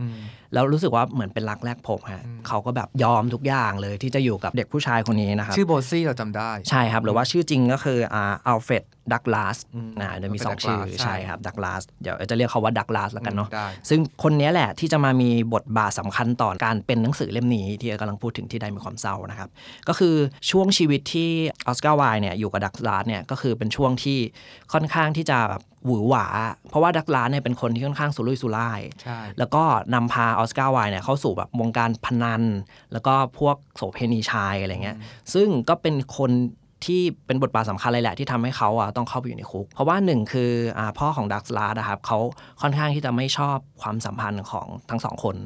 [0.54, 19.48] แล้วรู้สึกว่าเหมือนเป็นรักแรกพบฮะเขาก็แบบยอมทุกอย่างเลยที่จะอยู่กับเด็กผู้ชายคนนี้นะครับชื่อโบซี่เราจำได้ใช่ครับ หรือว่าชื่อจริงก็คืออ่าอัลเฟรด ดักลาสอืมนะเดี๋ยวมี Alfred สองชื่อ Douglas ใช่ใช่ครับดักลาสเดี๋ยวจะเรียกเขาว่าดักลาสแล้วกันเนาะได้ซึ่งคนนี้แหละที่จะมามีบทบาทสำคัญต่อการเป็นหนังสือเล่มนี้ที่กำลังพูดถึงที่ใดมีความเศร้านะครับ
[19.88, 20.14] ก็คือ
[20.50, 21.30] ช่วงชีวิตที่
[21.66, 24.18] ออสการ์ไวน์เนี่ยอยู่กับดักลาสเนี่ยก็คือเป็นช่วงที่
[24.72, 26.26] ค่อนข้างที่จะแบบหวือหวา
[26.68, 29.62] เพราะว่าดักลาสเนี่ยเป็นคนที่ค่อนข้างสุรุ่ยสุร่ายใช่แล้วก็
[29.94, 32.42] นำพาออสการ์ไวน์เนี่ยเข้าสู่แบบวงการพนัน
[32.92, 34.96] แล้วก็พวกโสเภณีชายอะไรเงี้ย
[35.34, 36.30] ซึ่งก็เป็นคน
[36.84, 42.18] ที่เป็นบทบาทสำคัญเลยแหละที่ทำให้เขาอะต้องเข้าไปอยู่ในคุก เพราะว่าหนึ่งคืออาพ่อของดักสลาดนะครับเขา
[42.62, 45.36] ค่อนข้างที่จะไม่ชอบความสัมพันธ์ของทั้งสองคน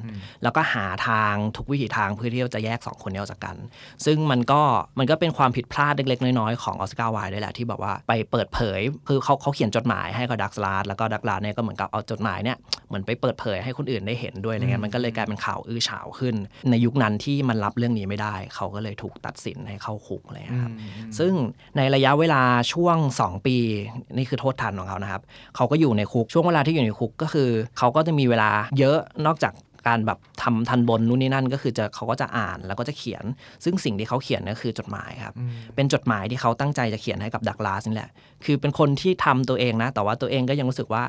[0.43, 3.57] แล้วก็หาทางทุกวิถีทางเพื่อที่จะแยกสองคนนี้ออกจากกัน
[4.05, 4.63] ซึ่งมันก็
[4.99, 12.57] มันก็เป็นความผิดพลาดเล็ก ๆ น้อยๆของออสการ์ไวน์ด้วยแหละที่แบบว่าไปเปิดเผยคือเขาเขาเขียนจดหมายให้กับดักสลาดแล้วก็ดักลาดเนี่ยก็เหมือนกับเอาจดหมายเนี่ย
[12.89, 16.35] เหมือนไปเปิดเผยให้คนอื่นได้เห็นด้วยอะไรเงี้ยมันก็เลยกลายเป็นข่าวอื้อฉาวขึ้น
[16.71, 20.73] ในยุคนั้นที่มันรับเรื่องนี้ไม่ได้ เขาก็เลยถูกตัดสินให้เข้าคุกอะไรเงี้ยครับ
[21.19, 21.35] ซึ่ง
[21.77, 23.57] ในระยะเวลาช่วง 2 ปี
[24.17, 25.23] นี่คือโทษทันของเขานะครับ
[25.57, 29.55] เขาก็อยู่ในคุกช่วงเวลาที่อยู่ในคุกก็คือ เขาก็จะมีเวลาเยอะนอกจาก
[29.89, 33.25] การแบบทำทันบนนู่นนี่นั่นก็คือจะเขาก็จะอ่านแล้วก็จะเขียน
[33.65, 35.35] ซึ่งสิ่งที่เขาเขียนก็คือจดหมายครับ
[35.75, 38.11] เป็นจดหมายที่เขาตั้งใจจะเขียนให้กับดักลาสนี่แหละ
[38.45, 41.03] คือเป็นคนที่ทำตัวเองนะ แต่ว่าตัวเองก็ยังรู้สึกว่า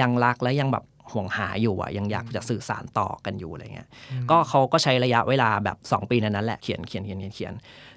[0.00, 3.88] ยังรักและยังแบบ ห่วงหาอยู่อะยังอยากจะสื่อสารต่อกันอยู่อะไรเงี้ย
[4.30, 7.54] ก็เขาก็ใช้ระยะเวลาแบบ 2 ปีนั้นแหละเขียนเขียนเขียนเขียนเขียน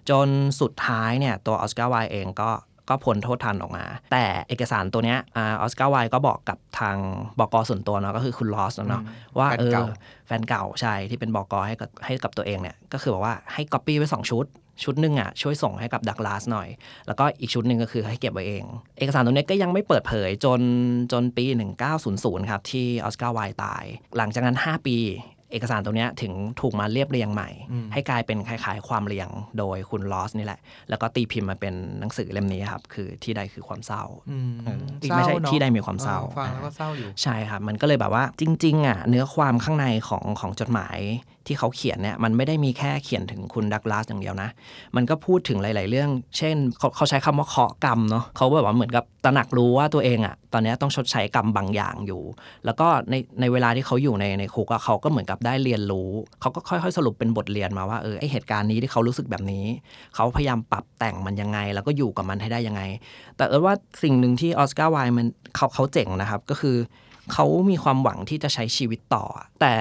[0.09, 0.27] จน
[0.61, 2.49] สุดท้ายเนี่ยตัวออสการ์ไวน์เองก็
[2.89, 6.97] ก็พ้นโทษทันออกมา แต่เอกสารตัวเนี้ยออสการ์ไวลด์ก็บอกกับทาง
[7.39, 9.03] บกส่วนตัวเนาะก็คือคุณรอสเนาะ
[9.37, 9.85] ว่าแฟนเออเก่า
[10.27, 14.45] แฟนเก่าใช่ที่เป็นบกให้กับให้กับตัวเองเนี่ยก็คือบอกว่าให้ก๊อปปี้ไว้ 2 ชุด
[14.83, 16.67] ชุดหนึ่งอะช่วยส่งให้กับดักลาสหน่อย
[17.07, 18.63] แล้วก็อีกชุดหนึ่งก็คือให้เก็บไว้เอง
[18.97, 20.61] เอกสารตัวนี้ก็ยังไม่เปิดเผยจน
[21.11, 21.45] จนปี
[21.95, 23.83] 1900 ครับ ที่ออสการ์ไวลด์ตาย
[24.17, 24.97] หลังจากนั้น 5 ปี
[25.51, 27.49] เอกสารตัวเนี้ยถึงถูกมาเรียบเรียงใหม่
[27.93, 30.59] ให้กลายเป็นคล้าย ๆ ความเรียงโดยคุณลอสนี่แหละ
[30.89, 40.99] แล้วก็ตีพิมพ์มาเป็นหนังสือเล่มนี้ครับ คือที่ใดคือความเศร้าอืมเอออีกไม่ใช่เศร้าเนอะที่ใดมีความเศร้าออฟังแล้วก็เศร้าอยู่ใช่ครับ มันก็เลยแบบว่าจริง ๆ อะ เนื้อความข้างในของของจดหมาย
[41.47, 44.49] ที่เขาเขียนเนี่ยมันไม่ได้มีแค่เขียนถึงคุณดักลาสอย่างเดียวนะ
[44.95, 52.21] มันก็พูดถึงหลาย ๆ เรื่อง เช่นเขาเขาใช้คำว่าเคาะกรรมเนาะเขาแบบว่าเหมือนกับตระหนักรู้ว่าตัวเองอะตอนนี้ต้องชดใช้กรรมบางอย่างอยู่
[52.65, 56.09] แล้วก็ในในเวลาที่เขาอยู่ในในคุกอะเขาก็เหมือนกับได้เรียนรู้
[56.41, 59.65] เขาก็ค่อย ๆ สรุปเป็นบทเรียนมาว่าเออไอเหตุการณ์นี้ที่เขารู้สึกแบบนี้
[60.15, 62.81] เขาพยายามปรับแต่งมันยังไง แล้วก็อยู่กับมันให้ได้ยังไง
[63.37, 66.77] แต่เออว่าสิ่งหนึ่งที่ออสการ์ไวน์มันเขาเขาเจ๋งนะครับก็คือ
[67.33, 69.25] เขามีความหวังที่จะใช้ชีวิตต่อ
[69.61, 69.73] แต่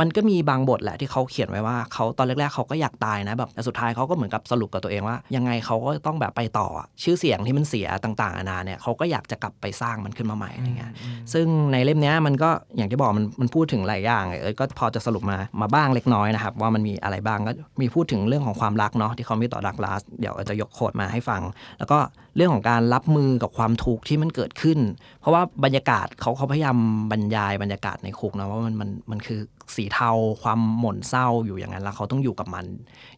[0.00, 10.92] มันก็มีบางบทแหละที่เขาเขียนไว้ว่าเขาตอนแรกๆเขาก็อยากตายนะแบบแต่สุดท้ายเขาก็เหมือนกับสรุปกับตัวเองว่า ยังไงเขาก็ต้องแบบไปต่ออะชื่อเสียงที่มันเสียต่างๆนานาเนี่ยเขาก็อยากจะกลับไปสร้างมันขึ้นมาใหม่อะไรเงี้ย
[11.32, 21.42] ซึ่งในเล่มเนี้ยมันก็อย่างที่บอกมันมันพูดถึงหลายอย่างเออก็พอจะสรุปมามาบ้างเล็กน้อยนะครับว่ามันมีอะไรบ้างก็มีพูดถึงเรื่องของความรักเนาะที่เขามีต่อดักลาสเดี๋ยวจะยกโคดมาให้ฟัง
[21.78, 21.98] แล้วก็
[22.36, 24.78] เรื่องของการรับมือกับความทุกข์ที่มันเกิดขึ้น
[25.20, 26.76] เพราะว่าบรรยากาศเขาเขาพยายาม
[27.12, 29.40] บรรยายบรรยากาศในคุกนะว่ามันมันมันคือ
[29.74, 30.10] สีเทา
[30.42, 32.66] ความหม่นเศร้าอยู่อย่างนั้นแล้วเขาต้องอยู่กับมัน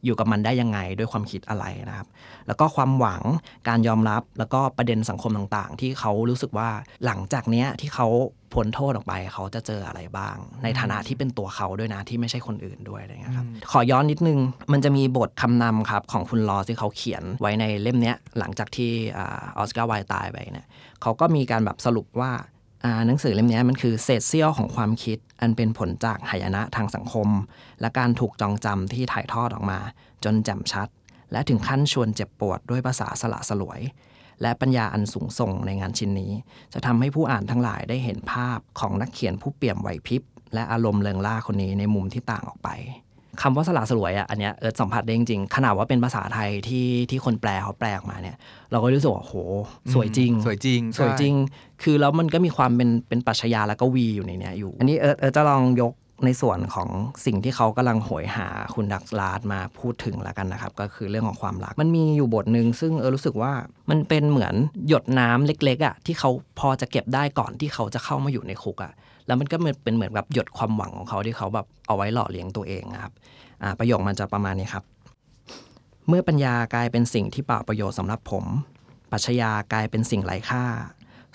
[0.05, 2.09] อยู่กับมันได้ยังไงด้วยความคิดอะไรนะครับ
[2.47, 3.23] แล้วก็ความหวัง
[3.69, 6.69] การยอมรับแล้วก็ประเด็นสังคมต่างๆ ที่เขารู้สึกว่า
[7.05, 8.09] หลังจากเนี้ยที่เขา
[8.55, 14.39] พ้นโทษออกไปเขาจะเจออะไรบ้าง ในฐานะที่เป็นตัวเขาด้วยนะที่ไม่ใช่คนอื่นด้วยอะไรเงี้ยครับขอย้อนนิดนึง
[14.73, 20.67] มันจะมีบทคำนำครับของคุณลอสที่เขาเขียนไว้ในเล่มเนี้ยหลังจากที่อาออสการ์ไวน์ตายไปเนี่ย
[21.03, 22.45] เขาก็มีการแบบสรุปว่าอ่า
[23.07, 27.29] หนังสือเล่มนี้มันคือเศษเสี้ยวของความคิด อันเป็นผลจากหายนะทางสังคม
[27.81, 29.79] และการถูกจองจำที่ถ่ายทอดออกมา
[30.25, 30.89] จนแจ่มชัด
[31.33, 33.81] และถึงขั้นชวนเจ็บปวดด้วยภาษาสละสลวย
[34.43, 36.33] และปัญญาอันสูงส่งในงานชิ้นนี้
[36.73, 40.23] จะทำให้ผู้อ่านทั้งหลายได้เห็นภาพของนักเขียนผู้เปี่ยมไหวพริบ
[40.55, 42.69] และอารมณ์เริงร่าคนนี้ในมุมที่ต่างออกไป
[43.43, 48.37] คำว่าสละสลวยอะอันเนี้ยเอิร์ธสัมผัสได้จริงๆ ขนาดว่าเป็นภาษาไทยที่ที่คนแปลเขาแปลออกมาเนี่ย
[48.71, 49.35] เราก็รู้สึกว่าโห
[49.95, 51.35] สวยจริง สวยจริง สวยจริง
[51.83, 56.89] คือแล้วมันก็มีความเป็นเป็นปรัชญาและก็วีอยู่ในเนี้ยอยู่ อันนี้เอิร์ธเอิร์ธจะลองยกในส่วนของ
[57.27, 63.53] สิ่งที่เขากำลังโหยหาคุณดักลาดมาพูดถึงแล้วกันนะครับ ก็คือเรื่องของความรัก มันมีอยู่บทหนึ่งซึ่งเออรู้สึกว่า
[63.91, 64.55] มันเป็นเหมือน
[64.89, 68.93] หยดน้ำเล็กๆอะที่เขาพอจะเก็บได้ก่อนที่เขาจะเข้ามาอยู่ในคุกอะ
[69.29, 73.13] แล้วมันก็เป็นเหมือนแบบหยดความหวังของเขาที่เขาแบบเอาไว้หล่อเลี้ยงตัวเองอะครับ
[73.63, 74.85] อ่าประโยคมันจะประมาณนี้ครับ
[76.09, 78.45] เมื่อปัญญากลายเป็นสิ่งที่เปล่าประโยชน์สำหรับผม
[79.13, 80.65] ปัชญากลายเป็นสิ่งไร้ค่า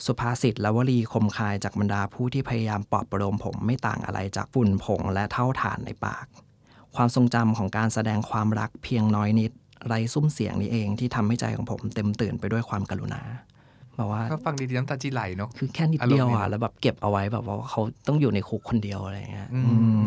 [0.06, 6.26] สุภาษิตและวลีคมคายจากบรรดาผู้ที่พยายามปลอบประโลมผมไม่ต่างอะไรจากฝุ่นผงและเท่าฐานในปาก
[6.96, 9.52] ความทรงจำของการแสดงความรักเพียงน้อยนิด
[9.88, 13.22] ไร้ซุ้มเสียงนี้เองที่ทำให้ใจของผมเต็มตื่นไปด้วยความกรุณา
[13.98, 20.04] แบบว่าถ้าฟังดีๆน้ำตาจีไหลเนาะคือแค่นิดเดียวอารมณ์นี้อะแล้วแบบเก็บเอาไว้แบบว่าเขาต้องอยู่ในคุกคนเดียวอะไรอย่างเงี้ยอือืมม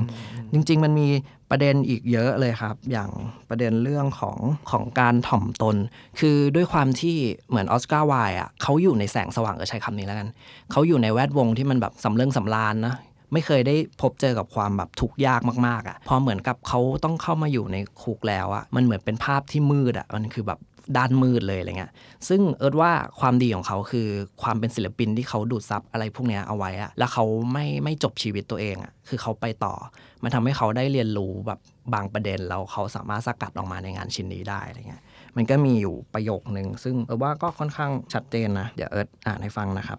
[0.52, 1.08] จริง ๆ มันมี
[1.50, 3.10] ประเด็นอีกเยอะเลยครับ อย่าง
[3.48, 4.36] ประเด็นเรื่องของ
[4.70, 5.76] ของการถ่อมตน
[6.20, 7.16] คือด้วยความที่
[7.48, 10.28] เหมือนออสการ์ไวล์อะเขาอยู่ในแสงสว่างเออใช้คำนี้แล้วกัน
[10.72, 12.94] เขาอยู่ในแวดวงที่มันแบบสำเริงสำราญนะ
[13.32, 20.58] ไม่เคยได้พบเจอกับความแบบทุกข์ยากมากๆอะ พอเหมือนกับเขาต้องเข้ามาอยู่ในคุกแล้วอะ มันเหมือนเป็นภาพที่มืดอะ มันคือแบบ
[20.96, 21.92] ด้านมืดเลยอะไรเงี้ย
[22.28, 24.08] ซึ่งเอิร์ดว่าความดีของเขาคือ
[24.42, 29.74] ความเป็นศิลปินที่เขาดูดซับอะไรพวกเนี้ยเอาไว้อะแล้วเขาไม่ไม่จบชีวิตตัวเองอะคือเขาไปต่อ
[30.22, 31.60] มันทำให้เขาได้เรียนรู้แบบ
[31.94, 35.02] บางประเด็นแล้วเขาสามารถสกัดออกมาในงานชิ้นนี้ได้อะไรเงี้ย
[35.36, 39.98] มันก็มีอยู่ประโยคนึง ซึ่งเอิร์ดว่าก็ค่อนข้างชัดเจนนะเดี๋ยวเอิร์ดอ่านให้ฟังนะครับ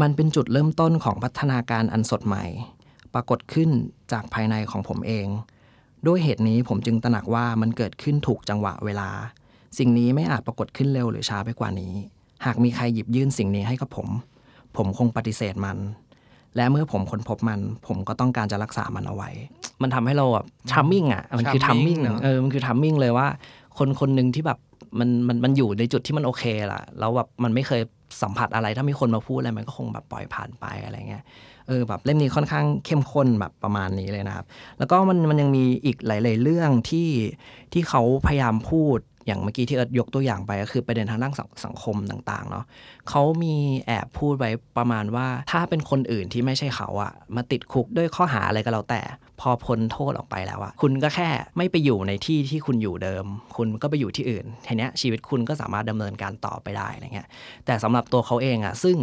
[0.00, 2.44] มันเป็นจุดเริ่มต้นของพัฒนาการอันสดใหม่
[3.14, 3.70] ปรากฏขึ้น
[4.12, 5.26] จากภายในของผมเอง
[6.06, 9.08] ด้วยเหตุนี้ผมจึงตระหนักว่ามันเกิดขึ้นถูกจังหวะเวลา
[9.78, 11.92] สิ่งนี้ไม่อาจปรากฏขึ้นเร็วหรือช้าไปกว่านี้
[12.46, 14.08] หากมีใครหยิบยื่นสิ่งนี้ให้กับผม
[14.76, 15.78] ผมคงปฏิเสธมัน
[16.56, 19.30] และเมื่อผมค้นพบมัน ผมก็ต้องการจะรักษามันเอาไว้
[19.82, 23.26] มันทำให้เราแบบ timing อะ มันคือทัมมิ่ง timing เนอะเออมันคือ timing เลยว่า
[23.78, 24.58] คนคนหนึ่งที่แบบ
[24.98, 27.80] มันมันมันอยู่ในจุดที่มันโอเคล่ะ แล้วแบบมันไม่เคย
[28.22, 31.24] สัมผัสอะไร ถ้ามีคนมาพูดอะไรมันก็คงแบบปล่อยผ่านไปอะไรเงี้ย
[31.68, 34.46] เออแบบเล่มนี้ค่อนข้างเข้มข้นแบบประมาณนี้เลยนะครับ
[34.78, 37.08] แล้วก็มันมันยังมีอีกหลาย ๆ เรื่องที่
[37.72, 38.98] ที่เขาพยายามพูด
[39.28, 42.64] อย่างเมื่อกี้ที่เอิร์ธยกตัวอย่างไปก็คือประเด็นทางด้านสังสังคมต่างๆเนาะ
[43.08, 43.54] เขามี
[43.86, 49.02] แอบพูดไว้ประมาณว่าถ้าเป็นคนอื่นที่ไม่ใช่เขาอะมาติดคุกด้วยข้อหาอะไรก็แล้วแต่
[49.40, 53.24] พอพ้นโทษออกไปแล้วอะคุณก็แค่ไม่ไปอยู่ในที่ที่คุณอยู่เดิม
[53.56, 57.28] คุณก็ไปอยู่ที่อื่นทีเนี้ยชีวิตคุณก็สามารถดำเนินการต่อไปได้อะไรเงี้ย
[57.66, 58.96] แต่สำหรับตัวเขาเองอะซึ่ง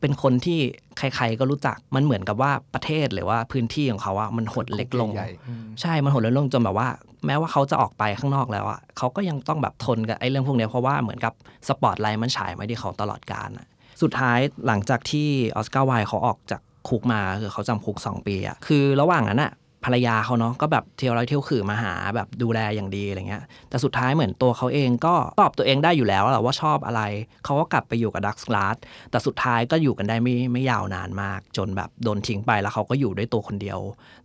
[0.00, 0.58] เป็นคนที่
[0.98, 6.88] ใครๆก็รู้จักมันเหมือนกับว่าประเทศหรือว่าพื้นที่ของเขาอะมันหดเล็กลงใหญ่ๆอืมใช่มันหดเล็กลงจนแบบว่า
[7.26, 11.32] แม้ว่าเขาจะออกไปข้างนอกแล้วอะเขาก็ยังต้องแบบทนกับไอ้เรื่องพวกเนี้ยเพราะว่าเหมือนกับ
[11.68, 13.66] สปอตไลท์มันฉายมาที่เขาตลอดกาลอะ
[14.02, 19.52] สุดท้ายหลังจากที่ออสการ์ไวล์เขาออกจากคุกมาคือเขาจำคุก 2 ปีอะคือระหว่างนั้นอะ
[19.84, 27.02] ภรรยาเขาเนาะก็แบบเที่ยวไร้เที่ยวขื่อมาหาแบบดูแลอย่างดีอะไรเงี้ยแต่สุดท้ายเหมือนตัวเขาเองก็ตอบตัวเองได้อยู่แล้วแหละว่าชอบอะไร
[27.44, 28.76] เขาก็กลับไปอยู่กับดักสลาด
[29.10, 33.78] แต่สุดท้ายก็อยู่กันได้ไม่ไม่ยาวนานมาก จนแบบโดนทิ้งไปแล้วเขาก็อยู่ด้วยตัวคนเดียว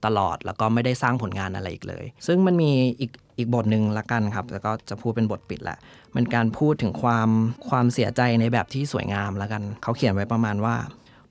[0.06, 5.78] ตลอดแล้วก็ไม่ได้สร้างผลงานอะไรอีกเลย ซึ่งมันมีอีกอีกบทหนึ่งละกันครับ แล้วก็จะพูดเป็นบทปิดแหละ
[6.16, 7.30] มันการพูดถึงความ
[7.70, 10.76] ความเสียใจในแบบที่สวยงามละกัน เขาเขียนไว้ประมาณว่า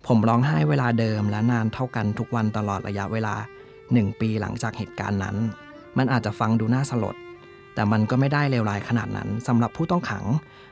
[0.07, 3.35] ผมร้องไห้เวลาเดิมและนานเท่ากันทุกวันตลอดระยะเวลา
[3.95, 5.37] หนึ่งปีหลังจากเหตุการณ์นั้น
[5.99, 7.17] มันอาจจะฟังดูน่าสลด
[7.75, 10.25] แต่มันก็ไม่ได้เลวร้ายขนาดนั้นสำหรับผู้ต้องขัง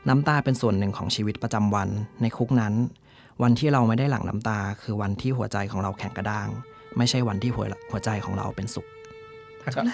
[0.09, 1.89] น้ำตาเป็นส่วนหนึ่งของชีวิตประจำวัน
[2.23, 2.75] ในคุกนั้น
[3.43, 6.49] วันที่เราไม่ได้หลั่งน้ำตา คือวันที่หัวใจของเราแข็งกระด้าง
[6.99, 8.87] ไม่ใช่วันที่หัวหัวใจของเราเป็นสุข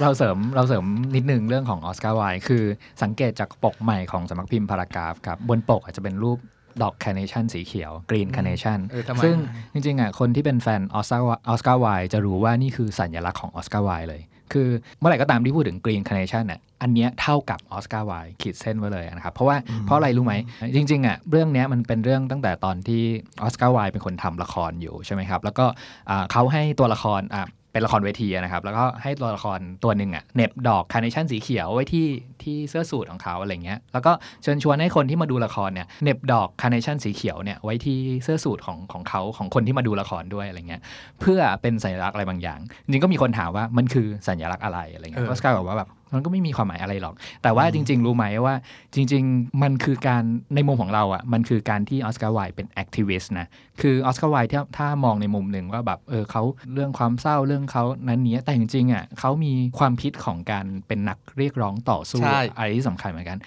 [0.02, 0.84] เราเสริมเราเสริม
[1.16, 2.62] นิดนึงเรื่องของออสการ์ไวล์คือ
[3.02, 6.38] สังเกตจากปกใหม่ของสำนักพิมพ์พารากราฟครับบนปกอาจจะเป็นรูป
[6.82, 9.36] ดอกคาร์เนชันสีเขียว green carnation เออทำไมซึ่ง
[9.72, 20.34] จริงๆอะคนที่เป็นแฟนออสการ์ออสการ์ไวล์จะรู้ว่านี่คือสัญลักษณ์ของออสการ์ไวล์เลย คือเมื่อไหร่ก็ตามที่พูดถึง green carnation เนี่ยอันเนี้ยเท่ากับออสการ์ไวล์ขีดเส้นไว้เลยนะครับ เพราะว่าเพราะอะไรรู้ไหม
[20.76, 23.02] จริงๆอะเรื่องเนี้ยมันเป็นเรื่องตั้งแต่ตอนที่
[23.42, 25.66] ออสการ์ไวล์เป็นคนทำละครอยู่ใช่ไหมครับ แล้วก็
[26.10, 27.44] อ่าเขาให้ตัวละครอะ
[27.78, 32.06] เป็นละครเวทีอะนะครับ แล้วก็ให้ตัวละครตัวหนึ่งอะเหน็บดอกคาร์เนชันสีเขียวไว้ที่
[32.42, 34.12] ที่เสื้อสูทของเขาอะไรเงี้ยแล้วก็
[34.42, 40.82] เชิญชวนให้คนที่มาดูละครเนี่ยเหน็บดอกคาร์เนชันสีเขียวเนี่ยไว้ที่เสื้อสูทของของเขาของคนที่มาดูละครด้วยอะไรเงี้ย
[41.20, 48.54] เพื่อเป็นสัญลักษณ์อะไรบางอย่าง จริงๆก็มีคนถามว่ามันคือสัญลักษณ์อะไรอะไรเงี้ยเออออสการ์บอกว่าแบบ มันก็ไม่มีความหมายอะไรหรอก แต่ว่าจริง ๆ รู้ไหมว่า
[48.94, 50.22] จริง ๆ มันคือการ
[50.54, 53.46] ในมุมของเราอะ มันคือการที่ออสการ์ไวล์เป็น activist นะ
[53.80, 56.42] คือออสการ์ไวล์ถ้าถ้ามองในมุมหนึ่งว่าแบบเออเขา
[56.74, 63.38] เรื่องความเศร้าเรื่องเขานั้นเนี้ยแต่จริงๆอะเขามีความคิดของการเป็นนักเรียกร้องต่อสู้ใช่อะไรที่สำคัญเหมือนกัน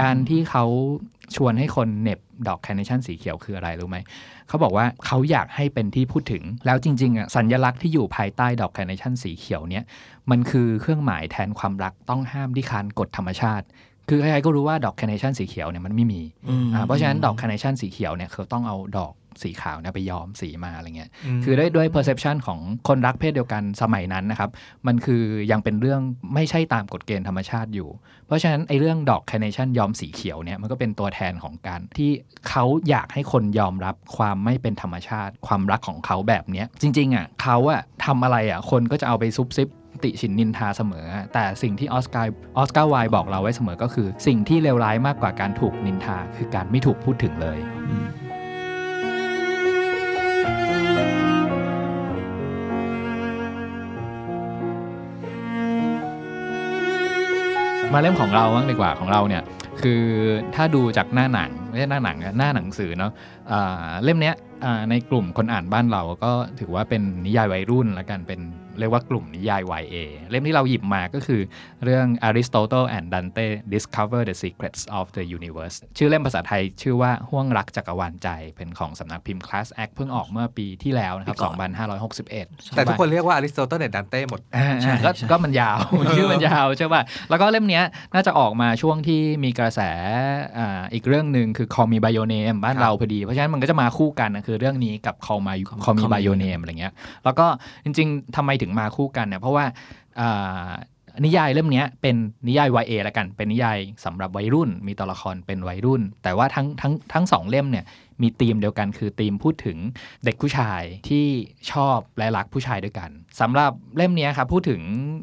[0.00, 0.64] การที่เขา
[1.36, 3.98] ชวนให้คนเหน็บดอกแคร์เนชั่นสีเขียวคืออะไรรู้ไหม
[4.48, 9.84] เขาบอกว่าเขาอยากให้เป็นที่พูดถึง แล้วจริงๆอะสัญลักษณ์ที่อยู่ภายใต้ดอกแคร์เนชั่นสีเขียวเนี่ย
[10.30, 13.66] มันคือเครื่องหมายแทนความรักต้องห้ามที่ค้านกฎธรรมชาติ
[14.08, 16.22] คือใครๆก็รู้ว่าดอกแคร์เนชั่นสีเขียวเนี่ยมันไม่มี
[16.74, 21.10] อ่าเพราะฉะนั้นดอกแคร์เนชั่นสีเขียวเนี่ยเขาต้องเอาดอก สีขาวเนี่ยไปย้อมสีมาอะไรเงี้ย
[21.44, 24.50] คือด้วยด้วย perception ของคนรักเพศเดียวกันสมัยนั้นนะครับ
[24.86, 26.00] มันคือยังเป็นเรื่อง
[26.34, 27.88] ไม่ใช่ตามกฎเกณฑ์ธรรมชาติอยู่
[28.26, 32.10] เพราะฉะนั้นไอ้เรื่องดอก carnation ย้อมสีเขียวเนี่ยมันก็เป็นตัวแทนของการที่
[32.48, 39.68] เขาอยากให้คนยอมรับความไม่เป็นธรรมชาติ ความรักของเขาแบบเนี้ยจริงๆอะเขาอะทำอะไรอะคนก็จะเอาไปซุบซิบ
[40.04, 47.58] ติฉินนินทาเสมอ แต่สิ่งที่ออสการ์ออสการ์ไวล์บอกเราไว้เสมอก็คือ สิ่งที่เลวร้ายมากกว่าการถูกนินทา คือการไม่ถูกพูดถึงเลย
[57.94, 59.42] มาเล่มของเราบ้างดีกว่าของเราเนี่ย
[59.82, 60.02] คือ
[60.54, 64.34] ถ้าดูจากหน้าหนังไม่ใช่หน้าหนังหน้าหนังสือเนาะะเล่มเนี้ย
[64.90, 68.40] ในกลุ่มคนอ่านบ้านเราก็ถือว่าเป็นนิยายวัยรุ่นละกันเป็น
[68.78, 69.96] เรียกว่ากลุ่มนิยาย YA
[70.30, 71.40] เล่มที่เราหยิบมาก็คือ
[71.84, 81.54] เรื่อง Aristotle and Dante Discover the Secrets of the Universe ชื่อเล่มภาษาไทยชื่อว่าห่วงรักจักรวาลใจเป็นของสำนักพิมพ์ Class Act เพิ่งออกเมื่อปีที่แล้วนะครับปีก่อน
[82.08, 85.78] 2561 แต่ทุกคนเรียกว่าอริสโตเติลเนดันเต้หมดอ่าใช่ก็ใช่ก็มันยาว
[86.16, 89.80] ชื่อมันยาวใช่ป่ะแล้วก็เล่มเนี้ยน่าจะออกมาช่วงที่มีกระแส
[90.58, 96.20] อ่าอีกเรื่องหนึ่งคือ Call Me by Your Name บ้านครับเราพอดี เพราะฉะนั้นมันก็จะมาคู่กันนะคือเรื่องนี้กับ Call My Call- Call Me Call Me by
[96.26, 96.92] Your Name อะไรเงี้ย
[97.24, 97.46] แล้วก็
[97.84, 99.64] จริงๆทำไมถึงมาคู่กันเนี่ยเพราะว่า
[101.24, 102.16] นิยายเล่มนี้เป็น
[102.48, 107.84] นิยาย YA ละกัน เป็นนิยายสำหรับวัยรุ่น มีตัวละครเป็นวัยรุ่น แต่ว่าทั้งทั้งทั้งสองเล่มเนี่ย
[108.22, 109.78] มีธีมเดียวกันคือธีมพูดถึง
[110.24, 111.26] เด็กผู้ชายที่
[111.72, 114.80] ชอบและรักผู้ชายด้วยกันสำหรับเล่มนี้ครับพูดถึง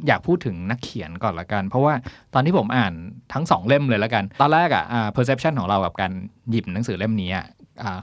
[0.07, 1.93] อยากพูดถึงนักเขียนก่อนละกัน เพราะว่า
[2.33, 2.93] ตอนที่ผมอ่าน
[3.33, 6.11] ทั้งสองเล่มเลยละกัน ตอนแรกอะอ่า perception ของเรากับการ
[6.49, 7.53] หยิบหนังสือเล่มนี้อะอ่า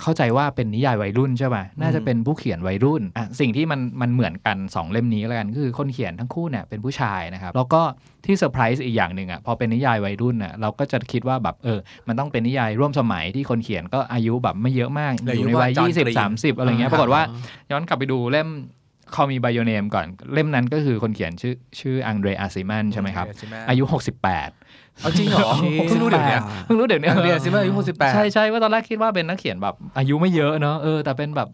[0.02, 7.82] เข้าใจว่าเป็นนิยายวัยรุ่นใช่ป่ะน่าจะเป็นผู้เขียนวัยรุ่นอะสิ่งที่มันมันเหมือนกัน 2 เล่มนี้แล้วกันก็คือคนเขียนทั้งคู่เนี่ยเป็นผู้ชายนะครับแล้วก็
[8.24, 17.22] ที่เซอร์ไพรส์อีกอย่างหนึ่งอะพอเป็นนิยายวัยรุ่นอะเราก็จะคิดว่าแบบเออ มันต้องเป็นนิยายร่วมสมัยที่คนเขียนก็อายุแบบไม่เยอะมากเหลือออยู่ยู่ในวัยว่า John 20 Green 30อะไรเงี้ยปรากฏว่า
[17.70, 18.48] ย้อนกลับไปดูเล่ม
[19.14, 23.26] Call Me by Your Name ก่อนเล่มนั้นก็คือคนเขียนชื่อชื่ออังเดรอาซิมันใช่ไหมครับ
[23.68, 23.84] อายุ
[24.28, 24.61] 68
[25.00, 31.48] เอาจริงเหรอจริงเพิ่งรู้เดี๋ยวเนี้ยเพิ่งรู้เดี๋ยวนี้อังเดรอาซิมันอายุ68ใช่ใช่ว่าตอนแรกคิดว่าเป็นนักเขียนแบบอายุไม่เยอะเนอะเออแต่เป็นแบบ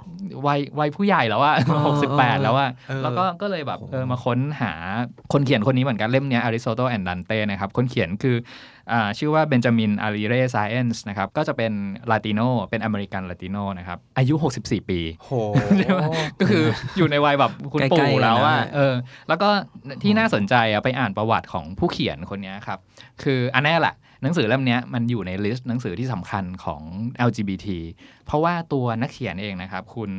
[0.46, 4.72] วัยวัยผู้ใหญ่แล้วอะเออหกสิบแปดแล้วอะเออแล้วก็ก็เลยแบบเออมาค้นหา
[5.32, 8.36] คนเขียนคนนี้เหมือนกันเล่มเนี้อริสโต t ต e แอนด์ดันเต้นะครับคนเขียนคือ
[8.92, 11.72] อ่าชื่อว่าเบนจามินอาลีเรซาเอนส์นะครับ ก็จะเป็น
[12.10, 15.30] ลาติโนเป็นอเมริกันลาติโนนะครับ อายุ 64 ปีโห
[16.40, 16.64] ก็คือ
[16.96, 18.94] อยู่ในวัยแบบคุณใกล้ปู่ๆแล้วกันนะอะเออ
[19.28, 19.48] แล้วก็
[20.02, 22.78] ที่น่าสนใจอะไปอ่านประวัติของผู้เขียนคนเนี้ยครับ
[23.22, 26.82] คืออันแน่แหละหนังสือเล่มเนี้ยมันอยู่ใน list หนังสือที่สำคัญของ
[27.28, 27.66] LGBT
[28.24, 30.10] เพราะว่าตัวนักเขียนเองนะครับ คุณ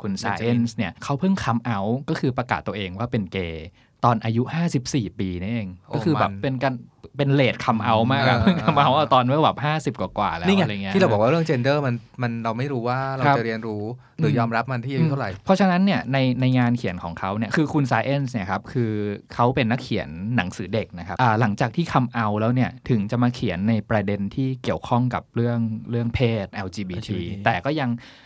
[0.00, 3.66] คุณซาเอนส์เนี่ยเขาเพิ่ง come out ก็คือประกาศตัวเองว่าเป็นเกย์
[4.04, 4.42] ตอนอายุ
[4.80, 6.74] 54 ปีนี่เองโอ้ก็คือแบบมันเป็นการ
[7.16, 9.58] เป็น late come out มากอะเออเพิ่ง come out อะตอนเมื่อแบบ
[9.96, 13.82] 50 กว่าๆแล้วนี่ไงอะไรเงี้ยที่เราบอกว่าเรื่อง gender มันมันเราไม่รู้ว่าเราครับจะเรียนรู้
[14.18, 18.92] หรืออมยอมรับมันที่อายุเท่าไหร่ เพราะฉะนั้นเนี่ยในในงานเขียนของเขาเนี่ยคือคุณ Science เนี่ยครับคือ
[19.34, 25.58] เขาเป็นนักเขียนหนังสือเด็กนะครับอ่าหลังจากที่คำเอาแล้วเนี่ยถึงจะมาเขียนในประเด็นที่เกี่ยวข้องกับเรื่อง
[25.90, 27.10] เรื่องเพศ LGBT LGBT
[27.44, 28.25] แต่ก็ยังอ่า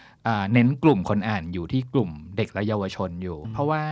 [0.53, 3.83] เน้นกลุ่มคนอ่านอยู่ที่กลุ่มเด็กและเยาวชนอยู่ เพราะว่า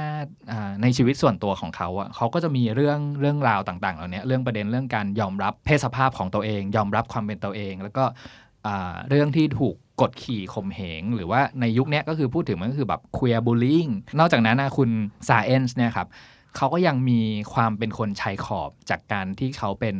[0.51, 8.05] อ่าในชีวิตส่วนตัวของเขาอะเขาก็จะมีเรื่องเรื่องราวต่างๆเหล่านี้เรื่องประเด็นเรื่องการยอมรับเพศสภาพของตัวเอง ยอมรับความเป็นตัวเอง แล้วก็
[8.67, 14.91] อ่าเรื่องที่ถูกกดขี่ข่มเหง หรือว่าในยุคเนี้ยก็คือพูดถึงมันก็คือแบบ queer bullying นอกจากนั้นนะคุณ
[15.29, 16.09] ซาเอนส์เนี่ยครับ
[16.57, 17.21] เขาก็ยังมี
[17.55, 19.97] ความเป็นคนชายขอบจากการที่เขาเป็น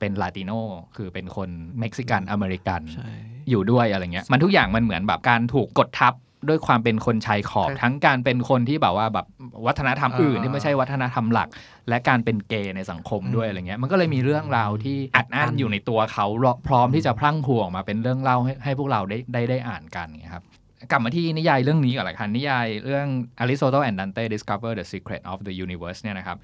[0.00, 0.52] เป็นลาติโน
[0.96, 1.48] คือเป็นคน
[1.80, 3.10] เม็กซิกันอเมริกันใช่
[3.50, 6.14] อยู่ด้วยอะไรเงี้ยมันทุกอย่างมันเหมือนแบบการถูกกดทับ
[6.48, 9.26] ด้วยความเป็นคนชายขอบใช่ทั้งการเป็นคนที่แบบว่าแบบ
[9.66, 11.48] วัฒนธรรมอื่นอ่าที่ไม่ใช่วัฒนธรรมหลัก
[11.88, 16.26] และการเป็นเกย์ในสังคมด้วยอืมอะไรเงี้ยมันก็เลยมีเรื่องราวที่อัดอั้นอยู่ในตัวเขา
[16.68, 20.44] พร้อมที่จะพรั่งพรูออกมาเป็นเรื่องเล่าให้ให้พวกเราได้ได้ได้อ่านกันเงี้ยครับ
[20.90, 23.06] กลับมาที่นิยายเรื่องนี้ก่อนละกันนิยายเรื่อง
[23.42, 26.36] Aristotle and Dante Discover the Secret of the Universe เนี่ยนะครับ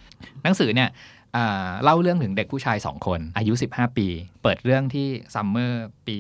[0.43, 1.16] หนังสือเนี่ยอ่า
[1.85, 4.09] เล่าเรื่องถึงเด็กผู้ชาย 2 คน อายุ 15 ปี
[4.43, 6.17] เปิดเรื่องที่ summer ปี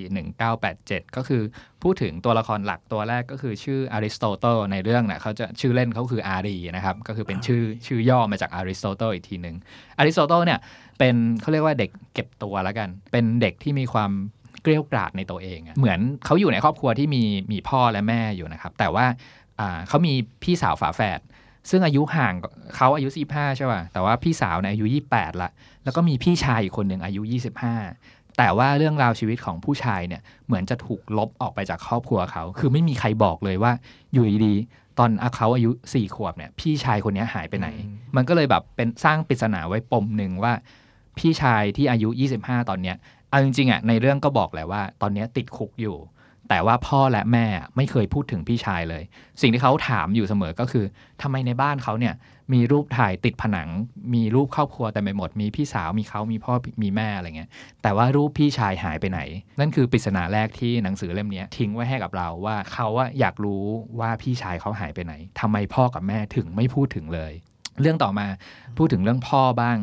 [0.57, 1.42] 1987 ก็คือ
[1.83, 9.57] พูดถึงตัวละครหลักตัวแรกก็คือชื่ออริสโตเติลในเรื่องเนี่ยเขาจะชื่อเล่นเขาคืออารีนะครับ ก็คือเป็นชื่อชื่อย่อมาจากอริสโตเติลอีกทีหนึ่ง
[9.98, 10.59] อริสโตเติลเนี่ย
[10.98, 14.11] เป็นเขาเรียกว่าเด็กเก็บตัวแล้วกัน เป็นเด็กที่มีความ
[14.62, 19.07] เกลียวกราดในตัวเอง เหมือนเขาอยู่ในครอบครัวที่มีมีพ่อและแม่อยู่นะครับแต่ว่า
[19.88, 21.20] เขามีพี่สาวฝาแฝด
[21.70, 25.50] ซึ่งอายุห่างกว่าเขาอายุ 45 ใช่ป่ะ แต่ว่าพี่สาวเนี่ยอายุ 28 ละ
[25.85, 27.22] แล้วก็มีพี่ชายอีกคนหนึ่งอายุ
[27.76, 33.72] 25 แต่ว่าเรื่องราวชีวิตของผู้ชายเนี่ยเหมือนจะถูกลบออกไปจากครอบครัวเขา คือไม่มีใครบอกเลยว่า
[34.12, 40.52] อยู่ดีๆตอนเขาอายุ 4 ขวบเนี่ยพี่ชายคนนี้หายไปไหนอืมมันก็เลยแบบเป็นสร้างปริศนาไว้ปมหนึ่งว่า
[41.18, 42.09] พี่ชายที่อายุ
[42.40, 42.96] 25 ตอนเนี้ย
[43.31, 45.96] เอาจริงๆอะในเรื่องก็บอกแหละว่า ตอนเนี้ยติดคุกอยู่
[46.48, 49.02] แต่ว่าพ่อและแม่ไม่เคยพูดถึงพี่ชายเลย
[49.40, 50.85] สิ่งที่เขาถามอยู่เสมอก็คือ
[51.22, 52.14] ทำไมในบ้านเขาเนี่ย
[52.54, 53.68] มีรูปถ่ายติดผนัง
[54.14, 57.50] มีรูปครอบครัวแต่ไม่หมด มีพี่สาวมีเขามีพ่อมีแม่อะไรเงี้ย
[57.82, 59.20] แต่ว่ารูปพี่ชายหายไปไหน
[59.61, 63.64] นั่นคือปริศนาแรกที่หนังสือเล่มนี้ทิ้งไว้ให้กับเราว่าเขาว่าอยากรู้
[64.00, 67.32] ว่าพี่ชายเขาหายไปไหนทำไมพ่อกับแม่ถึงไม่พูดถึงเลย
[67.80, 68.26] เรื่องต่อมา
[68.76, 69.76] พูดถึงเรื่องพ่อบ้าง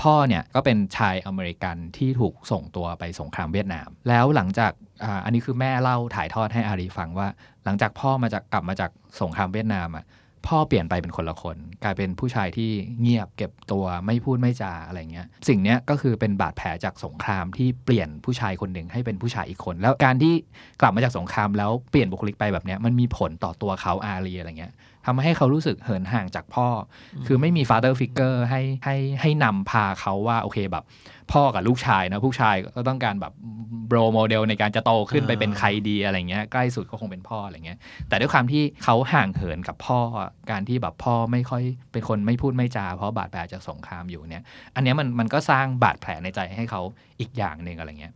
[0.00, 4.72] พ่อเนี่ยก็เป็นชายอเมริกันที่ถูกส่งตัวไปสงครามเวียดนาม แล้วหลังจาก
[5.04, 7.28] ออันนี้คือแม่เล่าถ่ายทอดให้อารีฟังว่า
[7.64, 8.90] หลังจากพ่อมาจากกลับมาจาก
[9.22, 10.04] สงครามเวียดนามอะ
[10.46, 20.34] พ่อเปลี่ยนไปเป็นคนละคน กลายเป็นผู้ชายที่เงียบเก็บตัวไม่พูดไม่จาอะไรเงี้ยสิ่งเนี้ยก็คือเป็นบาดแผลจากสงครามที่เปลี่ยนผู้ชายคนหนึ่งให้เป็นผู้ชายอีกคน แล้วการที่
[20.80, 24.72] กลับมาจากสงครามแล้วเปลี่ยนบุคลิกไปแบบเนี้ยมันมีผลต่อตัวเขาอารีอะไรเงี้ย
[25.06, 26.68] ทำให้เขารู้สึกเหินห่างจากพ่อ
[27.16, 30.84] อคือไม่มี father figure ให้ให้ให้นำพาเขาว่าโอเคแบบ
[31.32, 33.32] พ่อกับลูกชายนะผู้ชายก็ต้องการแบบ
[33.90, 40.00] โรโมเดลในการจะโตขึ้นไปเป็นใครดีอะไรเงี้ยใกล้สุดก็คงเป็นพ่ออะไรเงี้ย แต่ด้วยความที่เขาห่างเหินกับพ่อ
[40.50, 41.62] การที่แบบพ่อไม่ค่อย
[41.92, 44.42] เป็นคนไม่พูดไม่จา เพราะบาดแผลจากสงครามอยู่เนี่ย
[44.74, 46.82] อันเนี้ยมันมันก็สร้างบาดแผลในใจให้เขา
[47.20, 48.14] อีกอย่างหนึ่งอะไรเงี้ย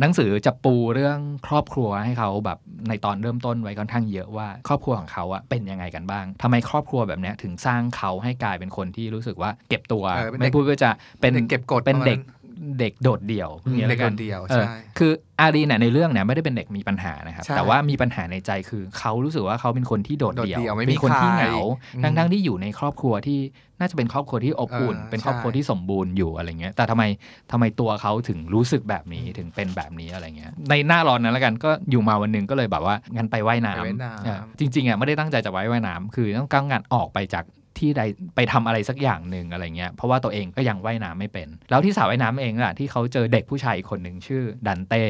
[0.00, 12.43] หนังสือจะปูเรื่องครอบครัวให้เขาแบบในตอนเริ่มต้นไว้ค่อนข้างเยอะว่า ครอบครัวของเขาอะเป็นยังไงกันบ้างทำไมครอบครัวแบบเนี้ยถึงสร้างเขาให้กลายเป็นคนที่รู้สึกว่าเก็บตัวเออเป็นเด็กไม่พูดก็จะเป็นเด็กเก็บกดเป็นเด็กประมาณ
[12.78, 21.54] เด็กโดดเดี่ยวอืมอย่างงี้เด็กแล้วโดดเดี่ยวเออใช่คืออารีเนี่ยในเรื่องเนี่ยไม่ได้เป็นเด็กมีปัญหานะครับใช่แต่ว่ามีปัญหาในใจคือเขารู้สึกว่าเขาเป็นคนที่โดดเดี่ยวโดดเดี่ยวไม่มีเป็นคนที่เหงา
[21.88, 23.38] ใครอืมทั้งทั้งๆที่อยู่ในครอบครัวที่
[23.80, 27.04] น่าจะเป็นครอบครัวที่อบอุ่นเออเป็นครอบครัวใช่ที่สมบูรณ์อยู่อะไรเงี้ยแต่ทำไม
[27.52, 37.44] ทำไมตัวเขาถึงรู้สึกแบบนี้ถึงเป็นแบบนี้อะไรเงี้ยในหน้าร้อนนั้นแล้วกันก็อยู่มาวันหนึ่งก็เลยแบบว่างั้นไปว่ายน้ไปว่ายน้ำำอะจริงๆอะไม่ได้ตั้งใจจะไว้ว่ายน้ำคือต้องการงานออกไปจาก
[37.78, 38.02] ที่ใด
[38.36, 45.04] ไปทำอะไรสักอย่างหนึ่งอะไรเงี้ยเพราะว่าตัวเองก็ยังว่ายน้ำไม่เป็น แล้วที่สระว่ายน้ำเองอะที่เขาเจอเด็กผู้ชายอีกคนหนึ่งชื่อดันเต้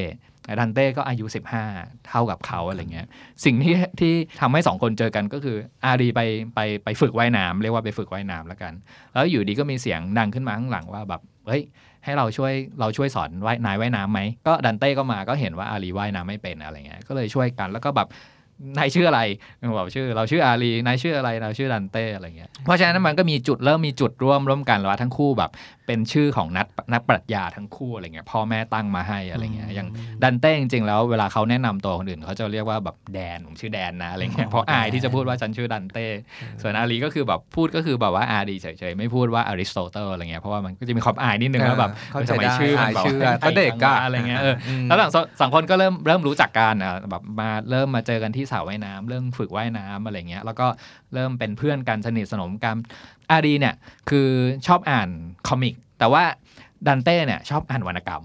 [0.60, 1.24] ดันเต้ก็อายุ
[1.66, 3.06] 15 เท่ากับเขาอะไรเงี้ย
[3.44, 6.20] สิ่งที่ที่ทำให้สองคนเจอกันก็คือ อารีไป
[6.54, 8.72] ไปไปฝึกว่ายน้ำเรียกว่าไปฝึกว่ายน้ำแล้วกัน
[9.14, 11.62] แล้วอยู่ดีก็มีเสียงดังขึ้นมาข้างหลังว่าแบบเฮ้ย
[12.04, 18.08] ให้เราช่วยเราช่วยสอนว่ายนายว่ายน้ำไหมก็ดันเต้ก็มาก็เห็นว่าอารีว่ายน้ำไม่เป็นอะไรเงี้ยก็เลยช่วยกันแล้วก็แบบ
[18.78, 19.20] นายชื่ออะไร
[19.78, 25.50] บอกชื่อ เราชื่ออารีนายชื่ออะไรเราชื่อดันเต้อะไรเงี้ยเพราะฉะนั้นมันก็มีจุดเริ่มมีจุดร่วมร่วมกันแล้วว่าทั้งคู่แบบ
[25.86, 29.88] เป็นชื่อของนักนักปรัชญาทั้งคู่อะไรเงี้ยพ่อแม่ตั้งมาให้อะไรเงี้ยอย่าง
[30.22, 36.06] ดันเต้จริงๆแล้วเวลาเขาแนะนำตัวคนอื่นเขาจะเรียกว่าแบบแดนผมชื่อแดนนะอะไรเงี้ยเพราะอายที่จะพูดว่าฉันชื่อดันเต้
[36.62, 50.66] ส่วนอารีก็คือแบบพูดก็คือแบบว่าอารีเฉยๆไม่พูดว่าอริสโตเติลอะไรเงี้ยเพราะว่ามันก็จะมีความอายนิดนึงแล้วแบบเข้าใจสมัยได้ชื่อมันอายแบบชื่อก็เด็กอะอะไรเงี้ยเออมแล้วหลังสสังคนก็เริ่มเริ่มรู้จักกันอะแบบมาเริ่มมาเจอกันที่สระว่ายน้ำเรื่องฝึกว่ายน้ำอะไรเงี้ยแล้วก็
[51.14, 52.76] เริ่มเป็นเพื่อนกันสนิทสนมกัน
[53.30, 53.74] อารีเนี่ย
[54.10, 54.28] คือ
[54.66, 55.08] ชอบอ่าน
[55.48, 56.24] comic แต่ว่า
[56.86, 58.24] ดันเต้เนี่ยชอบอ่านวรรณกรรม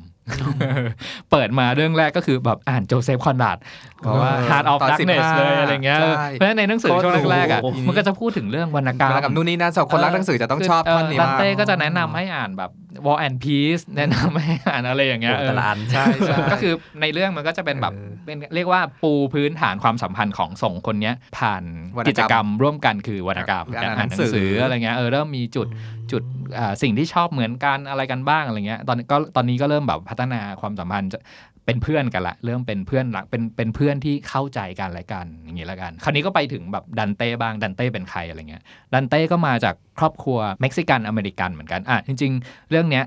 [1.32, 3.58] เปิดมาเรื่องแรกก็คือแบบอ่านโจเซฟคอนราด
[4.00, 12.72] เพราะว่าเออ Heart of ตอน Darkness 15เลยอะไรเงี้ยใช่เพราะฉะนั้นในหนังสือช่วงแรกๆอะโอ้โหมันก็จะพูดถึงเรื่องวรรณกรรมแล้วกับนู่นนี่นั่นสองคนรักหนังสือจะต้องชอบท่อนนี้ดันมากเต้ก็จะแนะนำให้อ่านแบบ
[13.06, 21.64] War and Peace แนะนำให้อ่านอะไรอย่างเงี้ยโอ้แต่ละอันใช่ใช่ก็คือในเรื่องมันก็จะเป็นแบบเออเป็นเรียกว่าปูพื้นฐานความสัมพันธ์ของสองคนเนี้ย ผ่าน
[21.98, 25.68] วรรณกรรมกิจกรรมร่วมกันคือวรรณกรรมการการอ่านอ่านหหนันังงสืสือออะไรเงี้ยเออเริ่มมีจุด
[26.12, 26.24] จุด
[26.58, 31.20] อ่าสิ่งที่ชอบเหมือนกันอะไรกันบ้างอะไรเงี้ยตอนก็ตอนนี้ก็เริ่มแบบพัฒนาความสัมพันธ์จะ
[31.66, 43.04] เป็นเพื่อนกันละ เริ่มเป็นเพื่อนรักเป็นเป็นเพื่อนที่เข้าใจกันอะไรกันอย่างงี้ละกัน คราวนี้ก็ไปถึงแบบดันเต้บ้างดันเต้เป็นใครอะไรเงี้ยดันเต้ก็มาจาก ครอบครัวเม็กซิกันอเมริกันเหมือนกันอะจริง ๆ เรื่องเนี้ย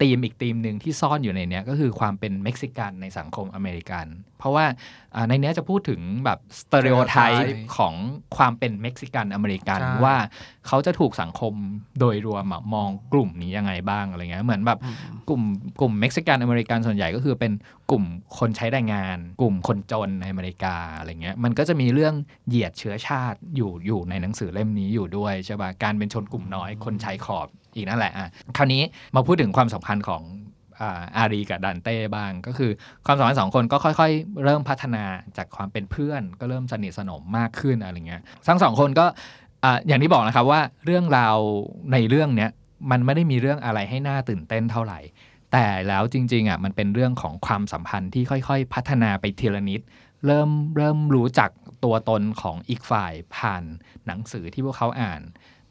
[0.00, 4.06] ธีมอีกธีมหนึ่งที่ซ่อนอยู่ในเนี้ยก็คือความเป็นเม็กซิกันในสังคมอเมริกัน
[4.38, 4.64] เพราะว่า
[5.14, 7.94] อ่าในเนี้ยจะพูดถึงแบบสเตอริโอไทป์ stereotype ของ
[8.36, 10.16] ความเป็นเม็กซิกันอเมริกันใช่ว่า
[10.66, 11.54] เขาจะถูกสังคม
[12.00, 14.78] โดยรวมอะมองกลุ่มนี้ยังไงบ้างอะไรเงี้ยเหมือนแบบ
[15.28, 15.42] กลุ่ม
[15.80, 17.52] กลุ่มเม็กซิกันอเมริกันส่วนใหญ่ก็คือเป็น
[17.90, 18.04] กลุ่ม
[18.38, 22.14] คนใช้แรงงาน กลุ่มคนจนในอเมริกาอะไรเงี้ยมันก็จะมีเรื่อง
[22.48, 28.82] เหยียดเชื้อชาติอยู่อยู่ในหนังสือเล่มนี้อยู่ด้วยใช่ป่ะการเป็นชนกลุ่มน้อยคนชายขอบอีกนั่นแหละอะคราวนี้
[29.16, 30.22] มาพูดถึงความสำคัญของ
[31.16, 32.70] อารีกับดันเต้บ้าง ก็คือ
[33.06, 35.04] ความสัมพันธ์สองคนก็ค่อยๆ เริ่มพัฒนา
[35.36, 39.06] จากความเป็นเพื่อน ก็เริ่มสนิทสนมมากขึ้นอะไรเงี้ยทั้งสองคนก็
[39.64, 41.36] อ่าอย่างที่บอกนะครับว่าเรื่องราว
[41.92, 42.50] ในเรื่องเนี้ย
[42.90, 45.00] มันไม่ได้มีเรื่องอะไรให้น่าตื่นเต้นเท่าไหร่
[45.52, 49.80] แต่แล้วจริงๆอะมันเป็นเรื่องของความสัมพันธ์ที่ค่อยๆ พัฒนาไปทีละนิด
[50.26, 51.50] เริ่มเริ่มรู้จัก
[51.84, 53.62] ตัวตนของอีกฝ่ายผ่าน
[54.06, 55.20] หนังสือที่พวกเขาอ่าน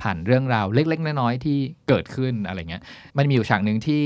[0.02, 2.84] ผ่านเรื่องราวเล็ก ๆ น้อยๆที่เกิดขึ้นอะไรเงี้ย
[3.18, 4.04] มันมีอยู่ฉากหนึ่งที่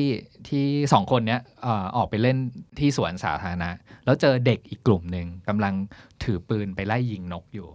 [0.49, 2.37] ที่สองคนเนี้ยอออกไปเล่น
[2.79, 3.69] ที่สวนสาธารณะ
[4.05, 5.73] แล้วเจอเด็กอีกกลุ่มหนึ่งกำลัง
[6.23, 7.67] ถือปืนไปไล่ยิงนกอยู่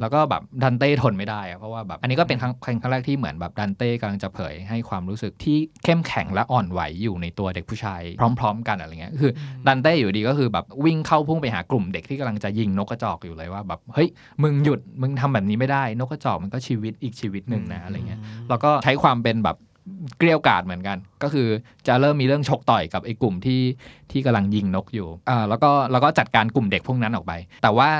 [0.00, 8.02] แล้วก็แบบดันเต้ทนไม่ได้อะเพราะว่าแบบอันนี้ก็เป็นครั้งครั้งแรกที่เหมือนแบบดันเต้กำลังจะเผยให้ความรู้สึกที่เข้มแข็งและอ่อนไหวอยู่ในตัวเด็กผู้ชาย
[8.40, 9.30] พร้อม ๆ กันอะไรเงี้ยคือ
[9.66, 14.08] ดันเต้อยู่ดีก็คือแบบวิ่งเข้าพุ่งไปหากลุ่มเด็กที่กำลังจะยิงนกกระจอกอยู่เลยว่าแบบเฮ้ย
[14.42, 19.56] มึงหยุดมึงทำแบบนี้ไม่ได้ นกกระจอกมันก็ชีวิตอีกชีวิตหนึ่งนะอะไรเงี้ยแล้วก็ใช้ความเป็นแบบ
[20.18, 21.48] เกลียวกาดเหมือนกัน ก็คือ
[21.86, 23.62] จะเริ่มมีเรื่องชกต่อยกับไอ้กลุ่มที่
[24.12, 27.90] ที่กำลังยิงนกอยู่อ่าแล้วก็แล้วก็จัดการกลุ่มเด็กพวกนั้นออกไป แต่ว่า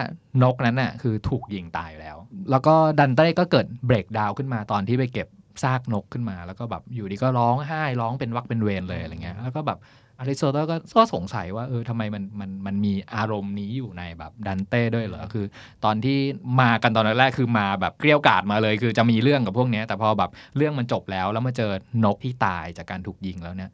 [0.42, 2.16] นกนั้นน่ะคือถูกยิงตายแล้ว
[2.50, 5.28] แล้วก็ดันเต้ก็เกิดเบรกดาวขึ้นมาตอนที่ไปเก็บ
[5.62, 9.78] ซากนกขึ้นมา แล้วก็แบบอยู่ดีก็ร้องไห้ร้องเป็นวักเป็นเวรเลยอะไรเงี้ยแล้วก็แบบ
[10.18, 15.46] อริสโตเติลก็ก็สงสัยว่าเออทำไมมันมันมันมีอารมณ์นี้อยู่ในแบบดันเต้ด้วยเหรอ คือ
[15.84, 16.18] ตอนที่
[16.60, 21.70] มากันตอนแรกๆคือมาแบบเกลี้ยวกราดมาเลย คือจะมีเรื่องกับพวกเนี้ยแต่พอแบบเรื่องมันจบแล้วแล้วมาเจอ
[22.04, 23.70] นกที่ตายจากการถูกยิงแล้วเนี่ย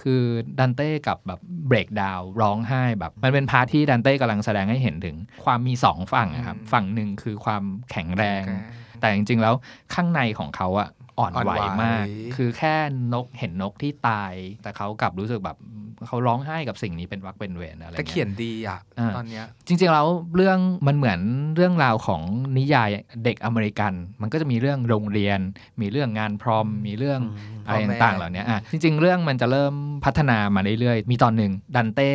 [0.00, 0.22] คือ
[0.58, 8.64] ดันเต้กับแบบ break down ร้องไห้แบบ มันเป็น part ที่ดันเต้กำลังแสดงให้เห็นถึง ความมีสองฝั่งอะครับอืมฝั่งหนึ่งคือความแข็งแรงแข็งแร
[8.98, 9.54] ง แต่จริงๆแล้ว
[9.94, 10.88] ข้างในของเขาอะ
[11.18, 12.04] อ่อนอ่อนไหวไหวมาก
[12.36, 12.74] คือแค่
[13.14, 15.58] นกเห็นนกที่ตาย แต่เขากลับรู้สึกแบบ
[16.06, 20.06] เขาร้องไห้กับสิ่งนี้เป็นวักเป็นเวรอะไรแต่เงี้ยเขียนดีอะอ่าตอนเนี้ย จริงๆแล้ว
[20.36, 21.20] เรื่องมันเหมือน
[21.56, 22.22] เรื่องราวของ
[22.58, 22.88] นิยาย
[23.24, 23.92] เด็กอเมริกัน
[24.22, 25.40] มันก็จะมีเรื่องโรงเรียน
[25.80, 27.20] มีเรื่องงานพรอม มีเรื่อง
[27.66, 32.10] อะไรพ่อแม่ต่างๆเหล่านี้อะจริง ๆ เรื่องมันจะเริ่มพัฒนามาเรื่อยๆ มีตอนหนึ่งดันเต้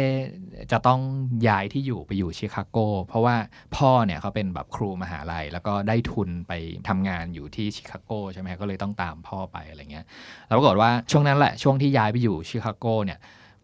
[0.72, 1.02] จะต้อง
[1.48, 3.36] ย้ายที่อยู่ไปอยู่ชิคาโก เพราะว่า
[3.76, 6.54] พ่อเนี่ยเขาเป็นแบบครูมหาลัย แล้วก็ได้ทุนไป
[6.88, 10.06] ทำงานอยู่ที่ชิคาโกใช่ไหมก็เลยต้องตามพ่อไปอะไรเงี้ย
[10.48, 13.20] แล้วปรากฏว่าช่วงนั้นแหละช่วงที่ย้ายไปอยู่ชิคาโกเนี่ย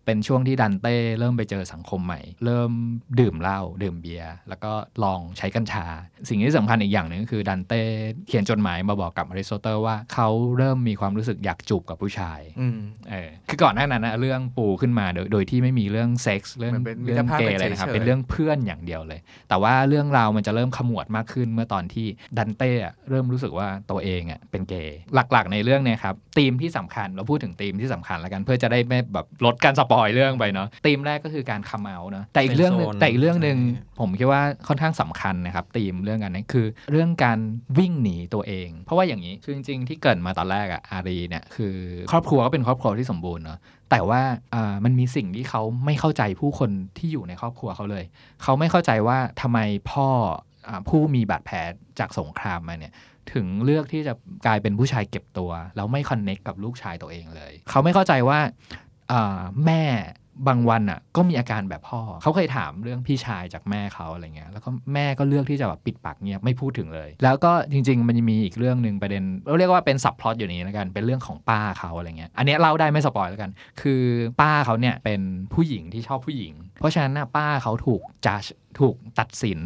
[0.06, 2.72] เป็นช่วงที่ดันเต้เริ่มไปเจอสังคมใหม่ เริ่ม
[3.20, 4.72] ดื่มเหล้าดื่มเบียร์แล้วก็
[5.03, 5.86] ลองใช้กัญชา
[6.30, 7.82] สิ่งที่สำคัญอีกอย่างหนึ่งก็คือดันเต้
[8.28, 12.80] เขียนจดหมายมาบอกกับอริสโตเติลว่าเขาเริ่มมีความรู้สึกอยากจูบกับผู้ชายอืม
[13.10, 37.39] เออคือก่อนหน้านั้นนะเรื่องปูขึ้นมาโดยโดยที่ไม่มีเรื่องเซ็กส์เรื่องมันเป็นมิเรื่ตอรงภาพเกย์อะไรนะครับเฉยๆเป็นเรื่องเพื่อนอย่างเดียวเลย แต่ว่าเรื่องราวมันจะเริ่มขมวดมากขึ้นเมื่อตอนที่ดันเต้อะเริ่มรู้สึกว่าตัวเองอะเป็นเกย์หลักๆ ในเรื่องเนี่ยครับธีมที่สำคัญเราพูดถึงธีมที่สำคัญแล้วกันเพื่อจะได้ไม่แบบลดการสปอยเรื่องไปเนาะธีมแรกก็คือการ come out เนาะแต่อีกเรื่องหนึ่ง Friend zone แต่อีกเรื่องหนึ่งใช่ผมคิดว่าค่อนข้างสำคัญนะครับธีมเรื่องกันนี้คือ เรื่องการ
[37.78, 41.76] วิ่งหนีตัวเอง เพราะว่าอย่างนี้คือจริงๆที่เกริดมาตอนแรกอะอารีเนี่ยคือ
[42.12, 43.60] ครอบครัวก็เป็นครอบครัวที่สมบูรณ์เนาะ
[43.91, 44.22] แต่ว่า
[44.56, 48.04] อ่ามันมีสิ่งที่เขาไม่เข้าใจผู้คนที่อยู่ในครอบครัวเขาเลย
[48.43, 49.60] เขาไม่เข้าใจว่าทำไม
[49.91, 50.08] พ่อ
[50.68, 51.58] อาผู้มีบาดแผล
[52.00, 52.93] จากสงครามมาเนี่ย
[53.34, 54.14] ถึงเลือกที่จะ
[54.46, 58.85] กลายเป็นผู้ชายเก็บตัว แล้วไม่คอนเน็กกับลูกชายตัวเองเลย เขาไม่เข้าใจว่าอ่า
[59.66, 59.84] แม่
[60.47, 73.51] บางวันอะก็มีอาการแบบพ่อ เขาเคยถามเรื่องพี่ชายจากแม่เขาอะไรเงี้ยแล้วก็แม่ก็เลือกที่จะแบบปิดปากเงียบไม่พูดถึงเลย แล้วก็จริง ๆ มันมีอีกเรื่องหนึ่งประเด็นเราเรียกว่าเป็นสับพลอตอยู่นี้แล้วกันเป็นเรื่องของป้าเขาอะไรเงี้ยอันนี้เล่าได้ไม่สปอยแล้วกัน
[73.82, 74.01] คือ
[74.41, 75.22] ป้าเขาเนี่ยเป็น
[75.53, 78.41] ผู้หญิงที่ชอบผู้หญิง เพราะฉะนั้นป้าเขาถูกจัด
[78.80, 79.60] ถูกตัดสิน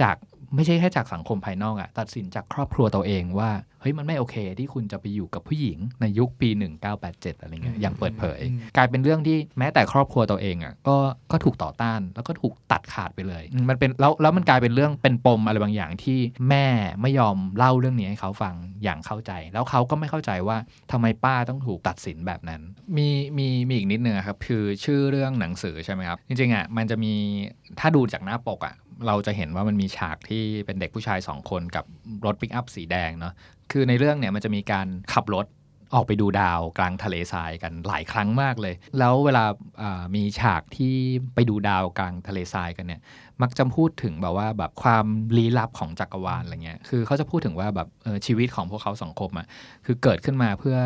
[0.00, 0.16] จาก
[0.54, 6.48] ไม่ใช่แค่จากสังคมภายนอกอะตัดสินจากครอบครัวตัวเองว่าเฮ้ยมันไม่โอเคที่คุณจะไปอยู่กับผู้หญิงในยุคปี
[6.94, 10.96] 1987 อะไรเงี้ยอย่างเปิดเผยอืมกลายเป็นเรื่องที่แม้แต่ครอบครัวตัวเองอะก็
[11.32, 16.66] ก็ถูกต่อต้านแล้วก็ถูกตัดขาดไปเลยอืมมันเป็นแล้วแล้วมันกลายเป็นเรื่องเป็นปมอะไรบางอย่างที่แม่
[17.02, 20.56] ไม่ยอมเล่าเรื่องนี้ให้เขาฟังอย่างเข้าใจ แล้วเขาก็ไม่เข้าใจว่า
[20.92, 22.60] ทำไมป้าต้องถูกตัดสินแบบนั้น
[22.96, 27.14] มีมีมีอีกนิดนึงอะครับคือชื่อเรื่องหนังสือใช่ไหมครับจริงๆอะมันจะมี
[27.80, 28.74] ถ้าดูจากหน้าปกอะ
[29.06, 31.84] เราจะเห็นว่ามันมีฉากที่เป็นเด็กผู้ชายสองคนกับ
[32.26, 33.34] รถปิกอัพสีแดงเนาะ
[33.72, 35.46] คือในเรื่องเนี่ยมันจะมีการขับรถ
[35.94, 40.94] ออกไปดูดาวกลางทะเลทรายกันหลายครั้งมากเลย แล้วเวลาามีฉากที่
[41.34, 43.00] ไปดูดาวกลางทะเลทรายกันเนี่ย
[43.42, 47.88] มักจะพูดถึงแบบว่าแบบความลี้ลับของจักรวาลอะไรเงี้ย คือเขาจะพูดถึงว่าแบบ
[48.26, 49.46] ชีวิตของพวกเขาสองคมอะ่ะ
[49.86, 50.76] คือเกิดขึ้นมาเพื่อ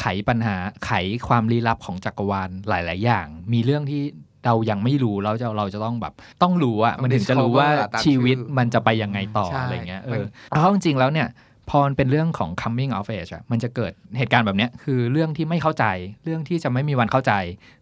[0.00, 0.56] ไขปัญหา
[0.86, 0.92] ไข
[1.28, 4.02] ความลี้ลับของจักรวาลหลาย ๆ อย่าง มีเรื่องที่
[4.46, 6.12] เรายังไม่รู้แล้วจะเราจะต้องแบบ
[6.42, 11.28] ต้องรู้อะต้องมันถึงจะรู้ว่า discover อะตามชีวิตชื่อมันจะไปยังไงต่อใช่อะไรเงี้ยเอมันอเพราะจริงๆแล้วเนี่ย
[11.74, 15.84] พอมันเป็นเรื่องของ coming of age อะมันจะเกิดเหตุการณ์แบบเนี้ยคือเรื่องที่ไม่เข้าใจ
[16.24, 17.32] เรื่องที่จะไม่มีวันเข้าใจ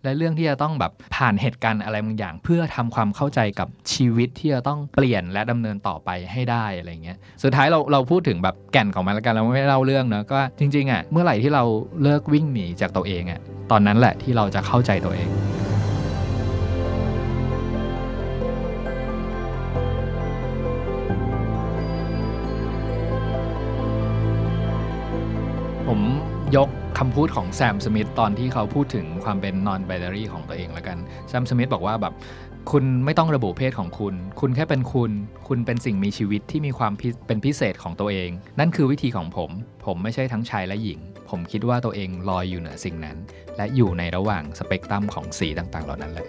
[0.04, 11.64] และเรื่องที่จะต้องแบบผ่านเหตุการณ์อะไรบางอย่าง เพื่อทำความเข้าใจกับชีวิตที่จะต้องเปลี่ยนและดำเนินต่อไปให้ได้อะไรเงี้ยสุดท้ายเราเราพูดถึงแบบแก่นของมันแล้วกันเราไม่เล่าเรื่องเนอะก็จริงๆอะเมื่อไหร่ที่เรา
[12.02, 13.40] เลิกวิ่งหนีจากตัวเองอะ
[13.70, 15.28] ตอนนั้นแหละที่เราจะเข้าใจตัวเอง
[26.56, 26.68] ยก
[26.98, 32.14] คำพูดของแซมสมิธตอนที่เขาพูดถึงความเป็น non binary ของตัวเองแล้วกัน แซมสมิธบอกว่าแบบ
[32.70, 35.12] คุณไม่ต้องระบุเพศของคุณ คุณแค่เป็นคุณ
[35.48, 36.92] คุณเป็นสิ่งมีชีวิตที่มีความ
[37.26, 39.50] เป็นพิเศษของตัวเอง นั่นคือวิธีของผม
[39.86, 43.16] ผมไม่ใช่ทั้งชายและหญิง ผมคิดว่าตัวเองลอยอยู่เหนือสิ่งนั้น
[43.56, 46.28] และอยู่ในระหว่างสเปกตรัมของสีต่างๆ เหล่านั้นเลย